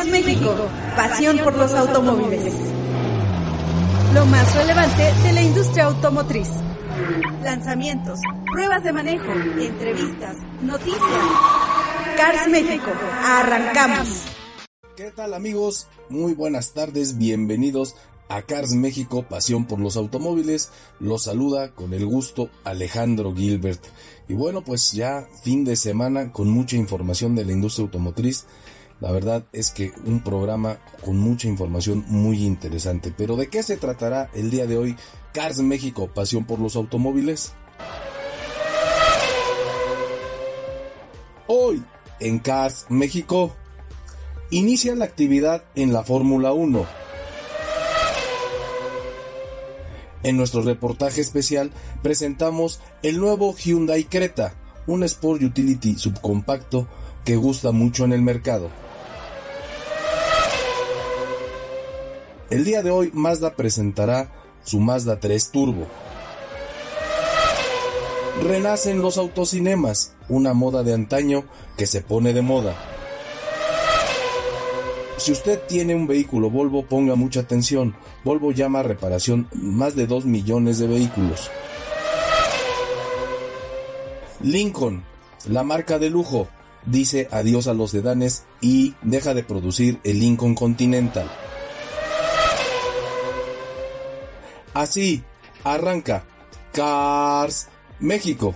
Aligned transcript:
Cars 0.00 0.12
México, 0.12 0.56
pasión 0.96 1.38
por 1.44 1.54
los 1.58 1.74
automóviles. 1.74 2.54
Lo 4.14 4.24
más 4.24 4.56
relevante 4.56 5.12
de 5.22 5.32
la 5.34 5.42
industria 5.42 5.84
automotriz. 5.84 6.48
Lanzamientos, 7.42 8.18
pruebas 8.50 8.82
de 8.82 8.94
manejo, 8.94 9.30
entrevistas, 9.30 10.36
noticias. 10.62 11.02
Cars 12.16 12.48
México, 12.48 12.90
arrancamos. 13.22 14.22
¿Qué 14.96 15.10
tal 15.10 15.34
amigos? 15.34 15.86
Muy 16.08 16.32
buenas 16.32 16.72
tardes, 16.72 17.18
bienvenidos 17.18 17.94
a 18.30 18.40
Cars 18.40 18.72
México, 18.72 19.26
pasión 19.28 19.66
por 19.66 19.80
los 19.80 19.98
automóviles. 19.98 20.70
Los 20.98 21.24
saluda 21.24 21.74
con 21.74 21.92
el 21.92 22.06
gusto 22.06 22.48
Alejandro 22.64 23.34
Gilbert. 23.34 23.84
Y 24.28 24.32
bueno, 24.32 24.62
pues 24.62 24.92
ya 24.92 25.28
fin 25.42 25.62
de 25.66 25.76
semana 25.76 26.32
con 26.32 26.48
mucha 26.48 26.76
información 26.76 27.34
de 27.34 27.44
la 27.44 27.52
industria 27.52 27.84
automotriz. 27.84 28.46
La 29.00 29.12
verdad 29.12 29.46
es 29.52 29.70
que 29.70 29.92
un 30.04 30.20
programa 30.20 30.78
con 31.02 31.16
mucha 31.16 31.48
información 31.48 32.04
muy 32.08 32.44
interesante. 32.44 33.12
Pero 33.16 33.36
¿de 33.36 33.48
qué 33.48 33.62
se 33.62 33.78
tratará 33.78 34.30
el 34.34 34.50
día 34.50 34.66
de 34.66 34.76
hoy 34.76 34.96
Cars 35.32 35.58
México, 35.60 36.10
pasión 36.14 36.44
por 36.44 36.58
los 36.58 36.76
automóviles? 36.76 37.54
Hoy 41.46 41.82
en 42.20 42.38
Cars 42.40 42.86
México 42.90 43.56
inicia 44.50 44.94
la 44.94 45.06
actividad 45.06 45.64
en 45.74 45.94
la 45.94 46.04
Fórmula 46.04 46.52
1. 46.52 46.86
En 50.22 50.36
nuestro 50.36 50.60
reportaje 50.60 51.22
especial 51.22 51.70
presentamos 52.02 52.80
el 53.02 53.18
nuevo 53.18 53.54
Hyundai 53.56 54.04
Creta, 54.04 54.54
un 54.86 55.02
Sport 55.04 55.42
Utility 55.42 55.96
subcompacto 55.96 56.86
que 57.24 57.36
gusta 57.36 57.72
mucho 57.72 58.04
en 58.04 58.12
el 58.12 58.20
mercado. 58.20 58.68
El 62.50 62.64
día 62.64 62.82
de 62.82 62.90
hoy 62.90 63.12
Mazda 63.14 63.54
presentará 63.54 64.28
su 64.64 64.80
Mazda 64.80 65.20
3 65.20 65.52
Turbo. 65.52 65.86
Renacen 68.42 69.00
los 69.00 69.18
autocinemas, 69.18 70.16
una 70.28 70.52
moda 70.52 70.82
de 70.82 70.92
antaño 70.92 71.44
que 71.76 71.86
se 71.86 72.00
pone 72.00 72.32
de 72.32 72.42
moda. 72.42 72.74
Si 75.16 75.30
usted 75.30 75.60
tiene 75.68 75.94
un 75.94 76.08
vehículo 76.08 76.50
Volvo, 76.50 76.84
ponga 76.84 77.14
mucha 77.14 77.40
atención. 77.40 77.94
Volvo 78.24 78.50
llama 78.50 78.80
a 78.80 78.82
reparación 78.82 79.46
más 79.52 79.94
de 79.94 80.08
2 80.08 80.24
millones 80.24 80.78
de 80.78 80.88
vehículos. 80.88 81.48
Lincoln, 84.42 85.04
la 85.46 85.62
marca 85.62 86.00
de 86.00 86.10
lujo, 86.10 86.48
dice 86.84 87.28
adiós 87.30 87.68
a 87.68 87.74
los 87.74 87.92
sedanes 87.92 88.44
y 88.60 88.96
deja 89.02 89.34
de 89.34 89.44
producir 89.44 90.00
el 90.02 90.18
Lincoln 90.18 90.56
Continental. 90.56 91.30
Así 94.74 95.22
arranca 95.64 96.24
Cars 96.72 97.68
México. 97.98 98.54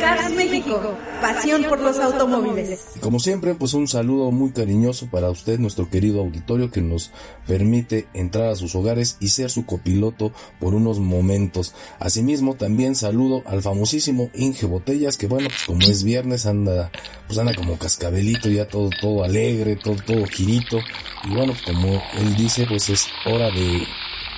Cars 0.00 0.32
México, 0.34 0.80
pasión 1.20 1.64
por 1.64 1.80
los 1.80 1.98
automóviles. 1.98 2.86
Como 3.00 3.20
siempre, 3.20 3.54
pues 3.54 3.74
un 3.74 3.86
saludo 3.88 4.30
muy 4.30 4.52
cariñoso 4.52 5.08
para 5.10 5.28
usted, 5.28 5.58
nuestro 5.58 5.90
querido 5.90 6.20
auditorio, 6.20 6.70
que 6.70 6.80
nos 6.80 7.10
permite 7.46 8.08
entrar 8.14 8.48
a 8.48 8.56
sus 8.56 8.74
hogares 8.74 9.18
y 9.20 9.28
ser 9.28 9.50
su 9.50 9.66
copiloto 9.66 10.32
por 10.58 10.74
unos 10.74 10.98
momentos. 10.98 11.74
Asimismo, 11.98 12.54
también 12.54 12.94
saludo 12.94 13.42
al 13.44 13.60
famosísimo 13.60 14.30
Inge 14.34 14.66
Botellas, 14.66 15.18
que 15.18 15.26
bueno, 15.26 15.48
pues 15.48 15.64
como 15.66 15.80
es 15.80 16.02
viernes, 16.02 16.46
anda, 16.46 16.90
pues 17.26 17.38
anda 17.38 17.54
como 17.54 17.78
cascabelito, 17.78 18.48
ya 18.48 18.66
todo, 18.66 18.88
todo 19.00 19.24
alegre, 19.24 19.76
todo, 19.76 19.96
todo 19.96 20.24
girito. 20.26 20.78
Y 21.24 21.34
bueno, 21.34 21.52
como 21.66 22.02
él 22.18 22.34
dice, 22.36 22.66
pues 22.66 22.88
es 22.88 23.08
hora 23.26 23.50
de 23.50 23.86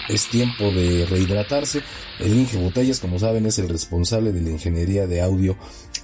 es 0.08 0.28
tiempo 0.28 0.70
de 0.70 1.06
rehidratarse. 1.06 1.82
El 2.18 2.36
Inge 2.36 2.58
Botellas, 2.58 3.00
como 3.00 3.18
saben, 3.18 3.46
es 3.46 3.58
el 3.58 3.68
responsable 3.68 4.32
de 4.32 4.40
la 4.40 4.50
ingeniería 4.50 5.06
de 5.06 5.20
audio 5.20 5.56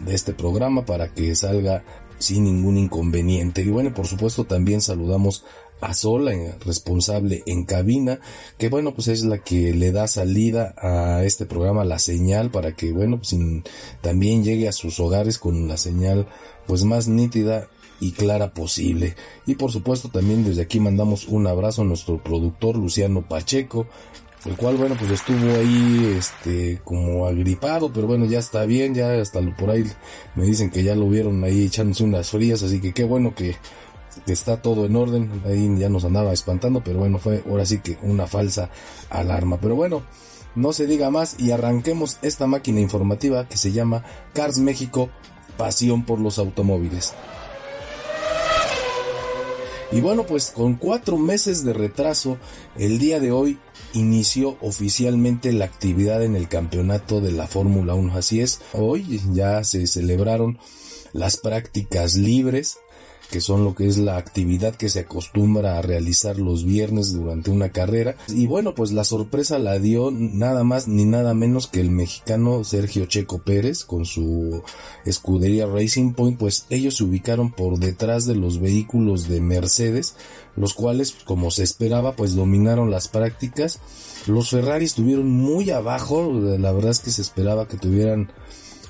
de 0.05 0.15
este 0.15 0.33
programa 0.33 0.85
para 0.85 1.13
que 1.13 1.35
salga 1.35 1.85
sin 2.19 2.45
ningún 2.45 2.79
inconveniente. 2.79 3.63
Y 3.63 3.69
bueno, 3.69 3.95
por 3.95 4.07
supuesto 4.07 4.45
también 4.45 4.81
saludamos 4.81 5.45
a 5.81 5.95
Sola, 5.95 6.33
responsable 6.65 7.43
en 7.47 7.65
cabina, 7.65 8.21
que 8.57 8.69
bueno, 8.69 8.95
pues 8.95 9.09
es 9.09 9.25
la 9.25 9.39
que 9.39 9.73
le 9.73 9.93
da 9.93 10.09
salida 10.09 10.75
a 10.77 11.23
este 11.25 11.47
programa 11.47 11.85
la 11.85 12.01
señal 12.01 12.51
para 12.51 12.75
que 12.75 12.93
bueno, 12.93 13.19
pues 13.19 13.37
también 14.01 14.43
llegue 14.43 14.69
a 14.69 14.73
sus 14.73 14.99
hogares 14.99 15.39
con 15.39 15.69
la 15.69 15.77
señal 15.77 16.27
pues 16.67 16.85
más 16.85 17.07
nítida 17.07 17.69
y 18.01 18.13
clara 18.13 18.53
posible. 18.53 19.17
Y 19.47 19.55
por 19.55 19.73
supuesto 19.73 20.09
también 20.09 20.45
desde 20.45 20.63
aquí 20.63 20.81
mandamos 20.81 21.27
un 21.29 21.47
abrazo 21.47 21.83
a 21.83 21.85
nuestro 21.85 22.23
productor 22.23 22.77
Luciano 22.77 23.23
Pacheco, 23.23 23.87
el 24.45 24.57
cual 24.57 24.77
bueno 24.77 24.97
pues 24.99 25.11
estuvo 25.11 25.55
ahí 25.57 26.15
este 26.17 26.81
como 26.85 27.27
agripado, 27.27 27.93
pero 27.93 28.07
bueno 28.07 28.25
ya 28.27 28.39
está 28.39 28.65
bien, 28.67 28.95
ya 28.95 29.21
hasta 29.21 29.41
por 29.57 29.71
ahí 29.71 29.85
me 30.35 30.45
dicen 30.45 30.71
que 30.71 30.83
ya 30.83 30.95
lo 30.95 31.09
vieron 31.09 31.43
ahí 31.45 31.65
echándose 31.65 32.05
unas 32.05 32.31
frías, 32.31 32.63
así 32.63 32.81
que 32.81 32.93
qué 32.93 33.05
bueno 33.05 33.35
que, 33.35 33.57
está 34.27 34.61
todo 34.61 34.85
en 34.85 34.97
orden, 34.97 35.43
ahí 35.47 35.73
ya 35.79 35.89
nos 35.89 36.05
andaba 36.05 36.33
espantando, 36.33 36.83
pero 36.83 36.99
bueno 36.99 37.19
fue 37.19 37.43
ahora 37.49 37.65
sí 37.65 37.79
que 37.79 37.99
una 38.03 38.27
falsa 38.27 38.71
alarma, 39.11 39.59
pero 39.61 39.75
bueno. 39.75 40.03
No 40.55 40.73
se 40.73 40.87
diga 40.87 41.11
más 41.11 41.39
y 41.39 41.53
arranquemos 41.53 42.19
esta 42.23 42.49
máquina 42.49 42.81
informativa 42.81 43.47
que 43.47 43.57
se 43.57 43.71
llama 43.71 44.03
Cars 44.33 44.59
México, 44.59 45.09
pasión 45.57 46.05
por 46.05 46.19
los 46.19 46.39
automóviles. 46.39 47.15
Y 49.91 50.01
bueno, 50.01 50.27
pues 50.27 50.51
con 50.51 50.75
cuatro 50.75 51.17
meses 51.17 51.65
de 51.65 51.73
retraso, 51.73 52.37
el 52.77 52.99
día 52.99 53.21
de 53.21 53.33
hoy 53.33 53.59
inició 53.95 54.59
oficialmente 54.61 55.53
la 55.53 55.65
actividad 55.65 56.23
en 56.23 56.37
el 56.37 56.49
campeonato 56.49 57.21
de 57.23 57.33
la 57.33 57.47
Fórmula 57.47 57.95
1. 57.95 58.15
Así 58.15 58.41
es, 58.41 58.61
hoy 58.75 59.21
ya 59.33 59.65
se 59.65 59.87
celebraron 59.87 60.59
las 61.13 61.39
prácticas 61.39 62.15
libres 62.15 62.79
que 63.31 63.41
son 63.41 63.65
lo 63.65 63.75
que 63.75 63.87
es 63.87 63.99
la 63.99 64.17
actividad 64.17 64.75
que 64.75 64.89
se 64.89 65.01
acostumbra 65.01 65.79
a 65.79 65.83
realizar 65.83 66.39
los 66.39 66.65
viernes 66.65 67.13
durante 67.13 67.51
una 67.51 67.71
carrera. 67.71 68.17
Y 68.29 68.47
bueno, 68.47 68.75
pues 68.75 68.93
la 68.93 69.05
sorpresa 69.05 69.59
la 69.59 69.79
dio 69.79 70.11
nada 70.11 70.65
más 70.65 70.89
ni 70.89 71.05
nada 71.05 71.35
menos 71.35 71.67
que 71.67 71.81
el 71.81 71.91
mexicano 71.91 72.65
Sergio 72.65 73.07
Checo 73.07 73.39
Pérez 73.39 73.85
con 73.85 74.07
su 74.07 74.63
escudería 75.05 75.67
Racing 75.67 76.13
Point, 76.13 76.39
pues 76.39 76.67
ellos 76.71 76.97
se 76.97 77.05
ubicaron 77.05 77.53
por 77.53 77.79
detrás 77.79 78.27
de 78.27 78.35
los 78.35 78.61
vehículos 78.61 79.29
de 79.29 79.41
Mercedes, 79.41 80.17
los 80.57 80.75
cuales, 80.75 81.15
como 81.25 81.51
se 81.51 81.63
esperaba, 81.63 82.17
pues 82.17 82.35
dominaron 82.35 82.91
las 82.91 83.09
prácticas. 83.09 83.81
Los 84.27 84.51
Ferrari 84.51 84.85
estuvieron 84.85 85.29
muy 85.31 85.71
abajo, 85.71 86.33
la 86.33 86.73
verdad 86.73 86.91
es 86.91 87.01
que 87.01 87.11
se 87.11 87.23
esperaba 87.23 87.69
que 87.69 87.77
tuvieran 87.77 88.31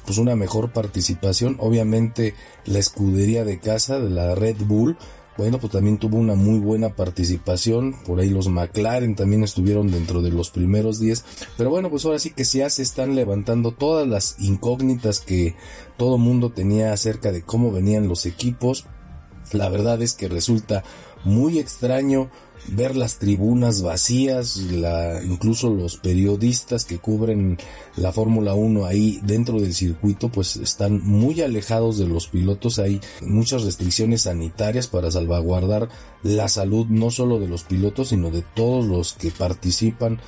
pues 0.09 0.17
una 0.17 0.37
mejor 0.37 0.73
participación. 0.73 1.59
Obviamente 1.61 2.33
la 2.65 2.79
escudería 2.79 3.45
de 3.45 3.61
casa 3.61 4.01
de 4.01 4.09
la 4.09 4.35
Red 4.35 4.57
Bull, 4.65 4.97
bueno, 5.37 5.59
pues 5.59 5.71
también 5.71 5.99
tuvo 5.99 6.17
una 6.17 6.35
muy 6.35 6.61
buena 6.61 6.97
participación. 6.97 7.95
Por 8.07 8.19
ahí 8.19 8.31
los 8.31 8.49
McLaren 8.49 9.15
también 9.17 9.45
estuvieron 9.45 9.91
dentro 9.91 10.23
de 10.23 10.31
los 10.31 10.49
primeros 10.49 10.99
10. 10.99 11.27
Pero 11.59 11.69
bueno, 11.69 11.91
pues 11.91 12.07
ahora 12.07 12.19
sí 12.19 12.31
que 12.31 12.45
ya 12.45 12.71
se 12.71 12.81
están 12.81 13.17
levantando 13.17 13.73
todas 13.73 14.09
las 14.09 14.37
incógnitas 14.39 15.21
que 15.21 15.57
todo 15.99 16.17
mundo 16.17 16.53
tenía 16.53 16.95
acerca 16.95 17.31
de 17.31 17.43
cómo 17.43 17.71
venían 17.71 18.09
los 18.09 18.25
equipos. 18.25 18.87
La 19.53 19.69
verdad 19.69 20.01
es 20.01 20.15
que 20.15 20.29
resulta 20.29 20.85
muy 21.25 21.59
extraño 21.59 22.31
ver 22.67 22.97
las 22.97 23.19
tribunas 23.19 23.83
vacías, 23.83 24.57
la, 24.57 25.23
incluso 25.23 25.71
los 25.71 25.97
periodistas 25.97 26.85
que 26.85 26.99
cubren 26.99 27.57
la 27.97 28.13
Fórmula 28.13 28.55
1 28.55 28.85
ahí 28.85 29.21
dentro 29.23 29.61
del 29.61 29.75
circuito, 29.75 30.31
pues 30.31 30.57
están 30.57 31.01
muy 31.03 31.41
alejados 31.41 31.99
de 31.99 32.07
los 32.07 32.29
pilotos. 32.29 32.79
Hay 32.79 33.01
muchas 33.23 33.63
restricciones 33.63 34.23
sanitarias 34.23 34.89
para 34.89 35.11
salvaguardar 35.11 35.89
la 36.23 36.49
salud 36.49 36.87
no 36.89 37.11
solo 37.11 37.39
de 37.39 37.49
los 37.49 37.63
pilotos, 37.65 38.09
sino 38.09 38.31
de 38.31 38.43
todos 38.55 38.85
los 38.85 39.15
que 39.15 39.31
participan 39.31 40.21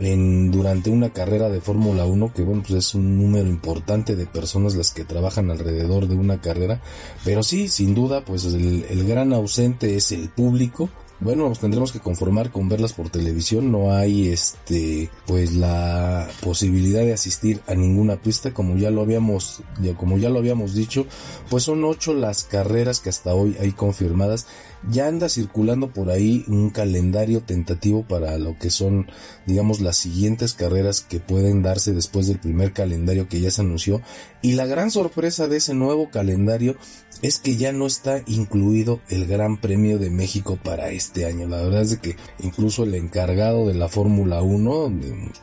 en, 0.00 0.50
durante 0.50 0.90
una 0.90 1.10
carrera 1.10 1.48
de 1.48 1.60
Fórmula 1.60 2.06
1, 2.06 2.32
que 2.34 2.42
bueno, 2.42 2.62
pues 2.62 2.86
es 2.86 2.94
un 2.94 3.18
número 3.18 3.48
importante 3.48 4.16
de 4.16 4.26
personas 4.26 4.74
las 4.74 4.92
que 4.92 5.04
trabajan 5.04 5.50
alrededor 5.50 6.08
de 6.08 6.16
una 6.16 6.40
carrera, 6.40 6.80
pero 7.24 7.42
sí, 7.42 7.68
sin 7.68 7.94
duda, 7.94 8.24
pues 8.24 8.44
el, 8.46 8.84
el 8.88 9.06
gran 9.06 9.32
ausente 9.32 9.96
es 9.96 10.10
el 10.12 10.30
público, 10.30 10.88
bueno, 11.20 11.48
nos 11.48 11.60
tendremos 11.60 11.92
que 11.92 12.00
conformar 12.00 12.50
con 12.50 12.68
verlas 12.68 12.94
por 12.94 13.10
televisión. 13.10 13.70
No 13.70 13.92
hay 13.92 14.28
este, 14.28 15.10
pues 15.26 15.52
la 15.52 16.28
posibilidad 16.40 17.00
de 17.00 17.12
asistir 17.12 17.60
a 17.66 17.74
ninguna 17.74 18.16
pista, 18.16 18.54
como 18.54 18.76
ya 18.76 18.90
lo 18.90 19.02
habíamos, 19.02 19.62
como 19.98 20.16
ya 20.16 20.30
lo 20.30 20.38
habíamos 20.38 20.74
dicho, 20.74 21.06
pues 21.50 21.64
son 21.64 21.84
ocho 21.84 22.14
las 22.14 22.44
carreras 22.44 23.00
que 23.00 23.10
hasta 23.10 23.34
hoy 23.34 23.56
hay 23.60 23.72
confirmadas. 23.72 24.46
Ya 24.90 25.08
anda 25.08 25.28
circulando 25.28 25.92
por 25.92 26.08
ahí 26.08 26.42
un 26.48 26.70
calendario 26.70 27.42
tentativo 27.42 28.02
para 28.08 28.38
lo 28.38 28.58
que 28.58 28.70
son, 28.70 29.10
digamos, 29.44 29.80
las 29.80 29.98
siguientes 29.98 30.54
carreras 30.54 31.02
que 31.02 31.20
pueden 31.20 31.62
darse 31.62 31.92
después 31.92 32.28
del 32.28 32.38
primer 32.38 32.72
calendario 32.72 33.28
que 33.28 33.40
ya 33.40 33.50
se 33.50 33.60
anunció. 33.60 34.00
Y 34.40 34.52
la 34.52 34.64
gran 34.64 34.90
sorpresa 34.90 35.48
de 35.48 35.58
ese 35.58 35.74
nuevo 35.74 36.08
calendario 36.08 36.76
es 37.22 37.38
que 37.38 37.56
ya 37.56 37.72
no 37.72 37.86
está 37.86 38.22
incluido 38.26 39.00
el 39.08 39.26
Gran 39.26 39.60
Premio 39.60 39.98
de 39.98 40.10
México 40.10 40.58
para 40.62 40.90
este 40.90 41.26
año. 41.26 41.46
La 41.48 41.62
verdad 41.62 41.82
es 41.82 41.98
que 41.98 42.16
incluso 42.40 42.84
el 42.84 42.94
encargado 42.94 43.66
de 43.66 43.74
la 43.74 43.88
Fórmula 43.88 44.42
1 44.42 44.92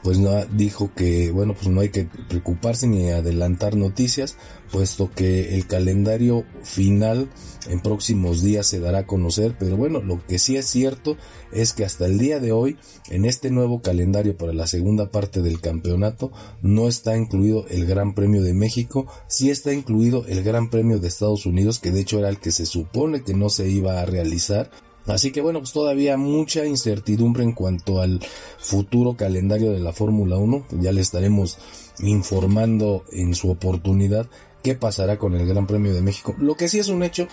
pues 0.04 0.20
no, 0.20 0.46
dijo 0.46 0.92
que 0.96 1.32
bueno 1.32 1.54
pues 1.54 1.68
no 1.68 1.82
hay 1.82 1.90
que 1.90 2.08
preocuparse 2.28 2.88
ni 2.88 3.10
adelantar 3.10 3.76
noticias 3.76 4.38
puesto 4.72 5.12
que 5.12 5.56
el 5.56 5.68
calendario 5.68 6.46
final 6.64 7.30
en 7.70 7.82
próximos 7.82 8.42
días 8.42 8.66
se 8.66 8.80
dará 8.80 9.00
a 9.00 9.08
conocer, 9.08 9.56
pero 9.60 9.76
bueno, 9.76 10.02
lo 10.02 10.26
que 10.26 10.40
sí 10.40 10.56
es 10.56 10.68
cierto 10.68 11.18
es 11.52 11.74
que 11.74 11.84
hasta 11.84 12.06
el 12.06 12.18
día 12.18 12.40
de 12.40 12.52
hoy, 12.54 12.78
en 13.10 13.26
este 13.26 13.52
nuevo 13.52 13.82
calendario 13.82 14.38
para 14.38 14.54
la 14.54 14.68
segunda 14.68 15.12
parte 15.12 15.42
del 15.42 15.60
campeonato, 15.60 16.32
no 16.62 16.88
está 16.88 17.18
incluido 17.18 17.66
el 17.68 17.86
Gran 17.86 18.16
Premio 18.16 18.42
de 18.42 18.54
México, 18.54 19.08
sí 19.28 19.50
está 19.50 19.74
incluido 19.74 20.26
el 20.28 20.44
Gran 20.44 20.70
Premio 20.70 21.00
de 21.00 21.10
Estados 21.10 21.46
Unidos, 21.46 21.67
que 21.80 21.92
de 21.92 22.02
hecho 22.02 22.20
era 22.20 22.30
el 22.30 22.40
que 22.40 22.52
se 22.52 22.66
supone 22.66 23.24
que 23.24 23.34
no 23.34 23.50
se 23.50 23.70
iba 23.70 24.02
a 24.02 24.06
realizar, 24.06 24.70
Así 25.08 25.32
que 25.32 25.40
bueno, 25.40 25.60
pues 25.60 25.72
todavía 25.72 26.18
mucha 26.18 26.66
incertidumbre 26.66 27.44
en 27.44 27.54
cuanto 27.54 28.02
al 28.02 28.20
futuro 28.60 29.16
calendario 29.16 29.72
de 29.72 29.80
la 29.80 29.94
Fórmula 29.94 30.36
1. 30.36 30.68
Ya 30.82 30.92
le 30.92 31.00
estaremos 31.00 31.58
informando 32.00 33.06
en 33.14 33.34
su 33.34 33.50
oportunidad 33.50 34.28
qué 34.64 34.76
pasará 34.76 35.18
con 35.18 35.34
el 35.34 35.48
Gran 35.48 35.66
Premio 35.66 35.94
de 35.94 36.02
México. 36.02 36.36
Lo 36.38 36.56
que 36.56 36.68
sí 36.68 36.80
es 36.80 36.90
un 36.90 37.04
hecho 37.04 37.28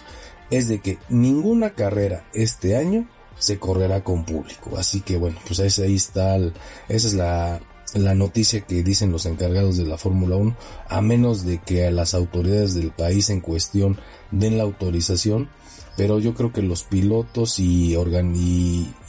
es 0.50 0.68
de 0.68 0.80
que 0.80 0.98
ninguna 1.08 1.74
carrera 1.74 2.28
este 2.32 2.76
año 2.76 3.08
se 3.38 3.58
correrá 3.58 4.04
con 4.04 4.24
público. 4.24 4.76
Así 4.78 5.00
que 5.00 5.16
bueno, 5.16 5.38
pues 5.44 5.58
ahí 5.58 5.96
está, 5.96 6.36
esa 6.36 6.52
es 6.88 7.14
la, 7.14 7.60
la 7.94 8.14
noticia 8.14 8.62
que 8.62 8.82
dicen 8.82 9.12
los 9.12 9.26
encargados 9.26 9.76
de 9.76 9.86
la 9.86 9.98
Fórmula 9.98 10.36
1, 10.36 10.56
a 10.88 11.00
menos 11.00 11.44
de 11.44 11.58
que 11.58 11.86
a 11.86 11.90
las 11.90 12.14
autoridades 12.14 12.74
del 12.74 12.90
país 12.90 13.30
en 13.30 13.40
cuestión 13.40 13.98
den 14.30 14.58
la 14.58 14.64
autorización, 14.64 15.48
pero 15.96 16.18
yo 16.18 16.34
creo 16.34 16.52
que 16.52 16.62
los 16.62 16.82
pilotos 16.84 17.58
y, 17.58 17.96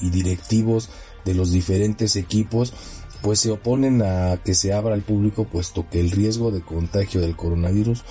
directivos 0.01 0.89
de 1.23 1.33
los 1.33 1.51
diferentes 1.51 2.15
equipos 2.15 2.73
pues 3.21 3.39
se 3.39 3.49
oponen 3.49 4.03
a 4.03 4.39
que 4.43 4.53
se 4.53 4.71
abra 4.71 4.93
al 4.93 5.01
público 5.01 5.45
puesto 5.45 5.89
que 5.89 5.99
el 5.99 6.11
riesgo 6.11 6.51
de 6.51 6.61
contagio 6.61 7.21
del 7.21 7.35
coronavirus 7.35 8.03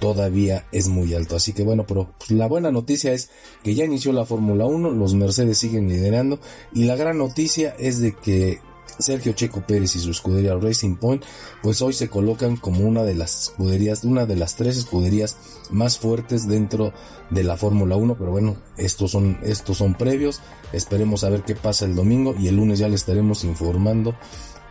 todavía 0.00 0.66
es 0.72 0.88
muy 0.88 1.14
alto. 1.14 1.36
Así 1.36 1.52
que 1.52 1.62
bueno, 1.62 1.86
pero 1.86 2.12
pues, 2.18 2.32
la 2.32 2.48
buena 2.48 2.72
noticia 2.72 3.12
es 3.12 3.30
que 3.62 3.76
ya 3.76 3.84
inició 3.84 4.12
la 4.12 4.26
Fórmula 4.26 4.66
1, 4.66 4.90
los 4.90 5.14
Mercedes 5.14 5.58
siguen 5.58 5.88
liderando 5.88 6.40
y 6.74 6.84
la 6.84 6.96
gran 6.96 7.18
noticia 7.18 7.76
es 7.78 8.00
de 8.00 8.16
que 8.16 8.58
Sergio 8.98 9.32
Checo 9.32 9.60
Pérez 9.60 9.96
y 9.96 10.00
su 10.00 10.10
escudería 10.10 10.54
Racing 10.54 10.96
Point, 10.96 11.22
pues 11.62 11.82
hoy 11.82 11.92
se 11.92 12.08
colocan 12.08 12.56
como 12.56 12.80
una 12.86 13.02
de 13.02 13.14
las 13.14 13.48
escuderías, 13.48 14.04
una 14.04 14.26
de 14.26 14.36
las 14.36 14.56
tres 14.56 14.76
escuderías 14.76 15.36
más 15.70 15.98
fuertes 15.98 16.48
dentro 16.48 16.92
de 17.30 17.44
la 17.44 17.56
Fórmula 17.56 17.96
1, 17.96 18.16
pero 18.18 18.30
bueno, 18.30 18.56
estos 18.76 19.10
son, 19.10 19.38
estos 19.42 19.78
son 19.78 19.94
previos, 19.94 20.40
esperemos 20.72 21.24
a 21.24 21.30
ver 21.30 21.42
qué 21.42 21.54
pasa 21.54 21.84
el 21.84 21.94
domingo 21.94 22.34
y 22.38 22.48
el 22.48 22.56
lunes 22.56 22.78
ya 22.78 22.88
le 22.88 22.94
estaremos 22.94 23.44
informando 23.44 24.14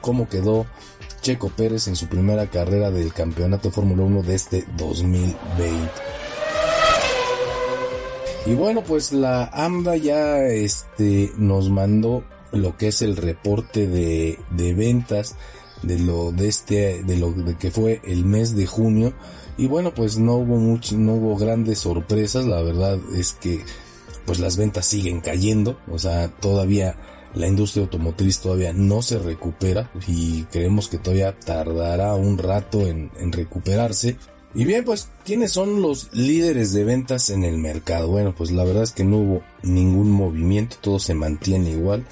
cómo 0.02 0.30
quedó 0.30 0.66
Checo 1.22 1.50
Pérez 1.50 1.88
en 1.88 1.96
su 1.96 2.08
primera 2.08 2.50
carrera 2.50 2.92
del 2.92 3.12
campeonato 3.14 3.70
de 3.70 3.74
Fórmula 3.74 4.04
1 4.04 4.22
de 4.22 4.36
este 4.36 4.66
2020. 4.78 5.92
Y 8.46 8.54
bueno, 8.54 8.84
pues 8.84 9.12
la 9.12 9.46
AMDA 9.46 9.98
ya 9.98 10.46
este, 10.46 11.32
nos 11.36 11.72
mandó 11.72 12.24
lo 12.52 12.78
que 12.78 12.88
es 12.88 13.02
el 13.02 13.18
reporte 13.18 13.88
de, 13.88 14.40
de 14.52 14.74
ventas 14.74 15.36
de 15.84 16.00
lo 16.00 16.32
de 16.32 16.48
este 16.48 17.04
de 17.04 17.18
lo 17.18 17.32
de 17.32 17.56
que 17.56 17.72
fue 17.72 18.02
el 18.04 18.26
mes 18.26 18.56
de 18.56 18.66
junio. 18.66 19.14
Y 19.58 19.68
bueno 19.68 19.94
pues 19.94 20.18
no 20.18 20.34
hubo 20.36 20.58
mucho 20.58 20.98
no 20.98 21.14
hubo 21.14 21.38
grandes 21.38 21.80
sorpresas. 21.80 22.46
La 22.46 22.62
verdad 22.62 23.00
es 23.16 23.34
que 23.34 23.64
pues 24.26 24.40
las 24.40 24.58
ventas 24.58 24.86
siguen 24.86 25.22
cayendo. 25.22 25.80
O 25.92 26.00
sea 26.00 26.30
todavía 26.30 26.98
la 27.36 27.48
industria 27.48 27.84
automotriz 27.84 28.40
todavía 28.40 28.74
no 28.74 29.02
se 29.02 29.20
recupera 29.20 29.92
y 30.08 30.44
creemos 30.44 30.88
que 30.88 30.98
todavía 30.98 31.38
tardará 31.38 32.16
un 32.16 32.38
rato 32.38 32.88
en, 32.88 33.12
recuperarse. 33.32 34.18
Y 34.56 34.64
bien, 34.64 34.86
pues, 34.86 35.10
¿quiénes 35.26 35.52
son 35.52 35.82
los 35.82 36.08
líderes 36.14 36.72
de 36.72 36.86
ventas 36.86 37.30
en 37.30 37.44
el 37.44 37.58
mercado? 37.58 38.08
Bueno, 38.08 38.34
pues 38.34 38.52
la 38.52 38.64
verdad 38.64 38.84
es 38.84 38.94
que 38.94 39.04
no 39.04 39.18
hubo 39.18 39.44
ningún 39.64 40.10
movimiento, 40.10 40.78
todo 40.80 40.98
se 40.98 41.14
mantiene 41.14 41.72
igual, 41.72 42.06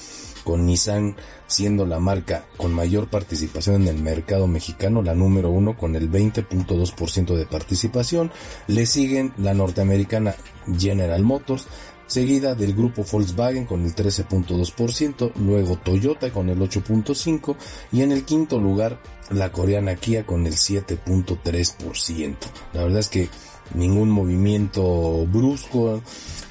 con 0.43 0.65
Nissan 0.65 1.15
siendo 1.47 1.85
la 1.85 1.99
marca 1.99 2.45
con 2.57 2.73
mayor 2.73 3.07
participación 3.09 3.83
en 3.83 3.87
el 3.87 4.03
mercado 4.03 4.47
mexicano, 4.47 5.01
la 5.01 5.13
número 5.13 5.51
uno 5.51 5.77
con 5.77 5.95
el 5.95 6.11
20.2% 6.11 7.35
de 7.35 7.45
participación, 7.45 8.29
le 8.67 8.85
siguen 8.87 9.31
la 9.37 9.53
norteamericana 9.53 10.35
General 10.77 11.23
Motors, 11.23 11.67
seguida 12.07 12.55
del 12.55 12.73
grupo 12.73 13.03
Volkswagen 13.09 13.65
con 13.65 13.83
el 13.83 13.95
13.2%, 13.95 15.33
luego 15.35 15.77
Toyota 15.77 16.31
con 16.31 16.49
el 16.49 16.59
8.5% 16.59 17.55
y 17.91 18.01
en 18.01 18.11
el 18.11 18.23
quinto 18.23 18.59
lugar 18.59 19.01
la 19.29 19.51
coreana 19.51 19.95
Kia 19.95 20.25
con 20.25 20.45
el 20.45 20.53
7.3%. 20.53 22.35
La 22.73 22.83
verdad 22.83 22.99
es 22.99 23.09
que 23.09 23.29
ningún 23.73 24.09
movimiento 24.09 25.25
brusco, 25.27 26.01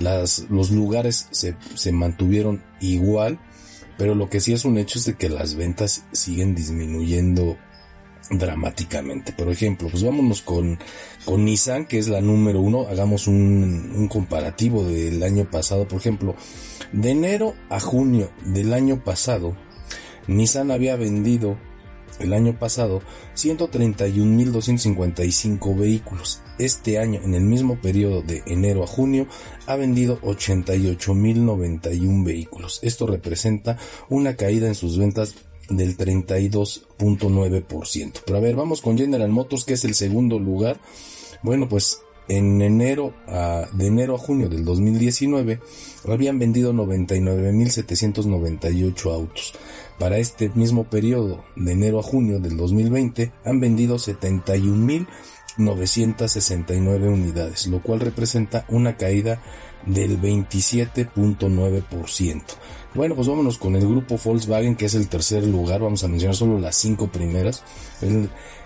las, 0.01 0.47
los 0.51 0.71
lugares 0.71 1.29
se, 1.31 1.57
se 1.75 1.93
mantuvieron 1.93 2.63
igual, 2.81 3.39
pero 3.99 4.15
lo 4.15 4.29
que 4.29 4.41
sí 4.41 4.53
es 4.53 4.65
un 4.65 4.79
hecho 4.79 4.99
es 4.99 5.05
de 5.05 5.17
que 5.17 5.29
las 5.29 5.55
ventas 5.55 6.05
siguen 6.13 6.55
disminuyendo 6.55 7.57
dramáticamente. 8.33 9.33
Por 9.33 9.49
ejemplo, 9.49 9.89
pues 9.91 10.03
vámonos 10.03 10.43
con, 10.43 10.79
con 11.25 11.45
Nissan, 11.45 11.87
que 11.87 11.99
es 11.99 12.09
la 12.09 12.21
número 12.21 12.61
uno. 12.61 12.87
Hagamos 12.89 13.27
un, 13.27 13.93
un 13.95 14.09
comparativo 14.09 14.85
del 14.85 15.23
año 15.23 15.51
pasado. 15.51 15.87
Por 15.87 16.01
ejemplo, 16.01 16.35
de 16.93 17.11
enero 17.11 17.55
a 17.69 17.81
junio 17.81 18.31
del 18.45 18.73
año 18.73 19.03
pasado, 19.05 19.57
Nissan 20.27 20.71
había 20.71 20.97
vendido 20.97 21.59
el 22.21 22.33
año 22.33 22.59
pasado 22.59 23.03
131.255 23.37 25.79
vehículos. 25.79 26.41
Este 26.59 26.99
año, 26.99 27.21
en 27.23 27.35
el 27.35 27.43
mismo 27.43 27.79
periodo 27.81 28.23
de 28.23 28.43
enero 28.47 28.85
a 28.85 28.87
junio, 28.87 29.27
ha 29.67 29.77
vendido 29.77 30.21
88.091 30.21 32.25
vehículos. 32.25 32.79
Esto 32.83 33.07
representa 33.07 33.79
una 34.09 34.37
caída 34.37 34.69
en 34.69 34.75
sus 34.75 34.99
ventas 34.99 35.35
del 35.69 35.97
32.9%. 35.97 38.23
Pero 38.25 38.39
a 38.39 38.41
ver, 38.41 38.57
vamos 38.57 38.81
con 38.81 38.99
General 38.99 39.31
Motors, 39.31 39.65
que 39.65 39.75
es 39.75 39.85
el 39.85 39.95
segundo 39.95 40.39
lugar. 40.39 40.81
Bueno, 41.43 41.69
pues 41.69 42.01
en 42.29 42.63
enero 42.63 43.13
a, 43.27 43.67
de 43.73 43.89
enero 43.89 44.15
a 44.15 44.19
junio 44.19 44.49
del 44.49 44.65
2019 44.65 45.59
habían 46.09 46.39
vendido 46.39 46.73
99.798 46.73 49.13
autos. 49.13 49.53
Para 49.99 50.19
este 50.19 50.51
mismo 50.55 50.85
periodo 50.85 51.45
de 51.57 51.73
enero 51.73 51.99
a 51.99 52.03
junio 52.03 52.39
del 52.41 52.57
2020 52.57 53.33
han 53.45 53.61
vendido 53.61 53.99
71.969 55.59 57.13
unidades, 57.13 57.67
lo 57.67 57.83
cual 57.83 58.01
representa 58.01 58.65
una 58.69 58.97
caída 58.97 59.43
del 59.87 60.21
27.9%. 60.21 62.43
Bueno, 62.95 63.17
pues 63.17 63.27
vámonos 63.27 63.57
con 63.57 63.75
el 63.75 63.89
grupo 63.89 64.21
Volkswagen, 64.23 64.77
que 64.77 64.85
es 64.85 64.95
el 64.95 65.09
tercer 65.09 65.47
lugar. 65.47 65.81
Vamos 65.81 66.05
a 66.05 66.09
mencionar 66.09 66.37
solo 66.37 66.59
las 66.59 66.77
cinco 66.77 67.09
primeras. 67.09 67.63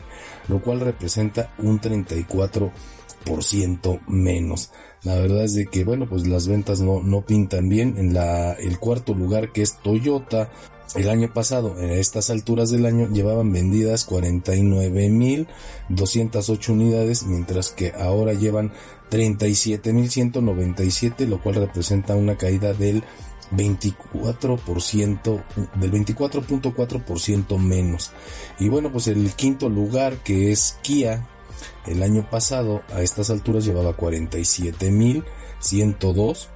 lo 0.48 0.62
cual 0.62 0.80
representa 0.80 1.54
un 1.60 1.80
34% 1.80 2.72
menos. 4.08 4.72
La 5.04 5.16
verdad 5.16 5.46
es 5.46 5.56
de 5.56 5.66
que, 5.68 5.84
bueno, 5.84 6.08
pues 6.10 6.28
las 6.28 6.48
ventas 6.48 6.82
no, 6.82 7.02
no 7.02 7.22
pintan 7.22 7.70
bien. 7.70 7.96
En 7.98 8.14
la, 8.14 8.54
el 8.54 8.80
cuarto 8.80 9.14
lugar, 9.14 9.52
que 9.52 9.62
es 9.62 9.78
Toyota, 9.82 10.50
el 10.96 11.08
año 11.10 11.32
pasado, 11.34 11.80
en 11.80 11.92
estas 11.92 12.32
alturas 12.32 12.72
del 12.72 12.86
año, 12.86 13.08
llevaban 13.10 13.54
vendidas 13.54 14.10
49.208 14.10 16.70
unidades, 16.70 17.24
mientras 17.24 17.72
que 17.72 17.94
ahora 17.94 18.34
llevan 18.34 18.74
37.197, 19.12 21.28
lo 21.28 21.42
cual 21.42 21.56
representa 21.56 22.16
una 22.16 22.38
caída 22.38 22.74
del 22.74 23.04
24%, 23.52 25.44
del 25.76 25.92
24.4% 25.92 27.58
menos. 27.58 28.12
Y 28.60 28.70
bueno, 28.70 28.92
pues 28.92 29.08
el 29.08 29.32
quinto 29.34 29.70
lugar 29.70 30.18
que 30.18 30.52
es 30.52 30.78
Kia, 30.82 31.28
el 31.86 32.02
año 32.04 32.30
pasado 32.30 32.82
a 32.94 33.02
estas 33.02 33.30
alturas 33.30 33.66
llevaba 33.66 33.98
47.102 33.98 36.48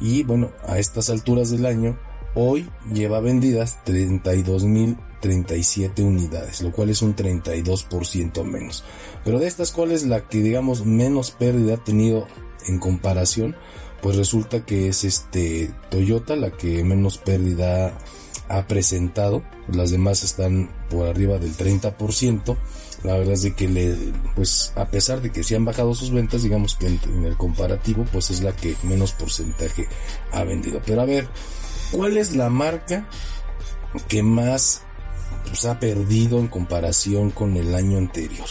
y 0.00 0.24
bueno, 0.24 0.50
a 0.66 0.78
estas 0.78 1.10
alturas 1.10 1.50
del 1.50 1.66
año 1.66 1.98
hoy 2.34 2.68
lleva 2.92 3.20
vendidas 3.20 3.78
32.037 3.86 6.04
unidades, 6.04 6.62
lo 6.62 6.70
cual 6.70 6.90
es 6.90 7.02
un 7.02 7.16
32% 7.16 8.44
menos. 8.44 8.84
Pero 9.24 9.38
de 9.38 9.46
estas 9.46 9.72
cuales 9.72 10.06
la 10.06 10.28
que 10.28 10.42
digamos 10.42 10.84
menos 10.84 11.30
pérdida 11.30 11.74
ha 11.74 11.84
tenido 11.84 12.26
en 12.66 12.78
comparación, 12.78 13.56
pues 14.02 14.16
resulta 14.16 14.64
que 14.64 14.88
es 14.88 15.04
este 15.04 15.70
Toyota 15.90 16.36
la 16.36 16.50
que 16.50 16.84
menos 16.84 17.18
pérdida 17.18 17.96
ha 18.48 18.66
presentado. 18.66 19.42
Las 19.72 19.90
demás 19.90 20.22
están 20.22 20.70
por 20.90 21.08
arriba 21.08 21.38
del 21.38 21.56
30%. 21.56 22.56
La 23.06 23.16
verdad 23.16 23.34
es 23.34 23.42
de 23.42 23.54
que 23.54 23.68
le, 23.68 23.94
pues 24.34 24.72
a 24.74 24.86
pesar 24.86 25.22
de 25.22 25.30
que 25.30 25.44
se 25.44 25.54
han 25.54 25.64
bajado 25.64 25.94
sus 25.94 26.10
ventas, 26.10 26.42
digamos 26.42 26.74
que 26.74 26.88
en, 26.88 27.24
el 27.24 27.36
comparativo, 27.36 28.04
pues 28.12 28.30
es 28.30 28.42
la 28.42 28.50
que 28.50 28.74
menos 28.82 29.12
porcentaje 29.12 29.86
ha 30.32 30.42
vendido. 30.42 30.82
Pero 30.84 31.02
a 31.02 31.04
ver, 31.04 31.28
¿cuál 31.92 32.16
es 32.16 32.34
la 32.34 32.50
marca 32.50 33.08
que 34.08 34.24
más 34.24 34.82
pues, 35.44 35.64
ha 35.66 35.78
perdido 35.78 36.40
en 36.40 36.48
comparación 36.48 37.30
con 37.30 37.56
el 37.56 37.76
año 37.76 37.98
anterior? 37.98 38.48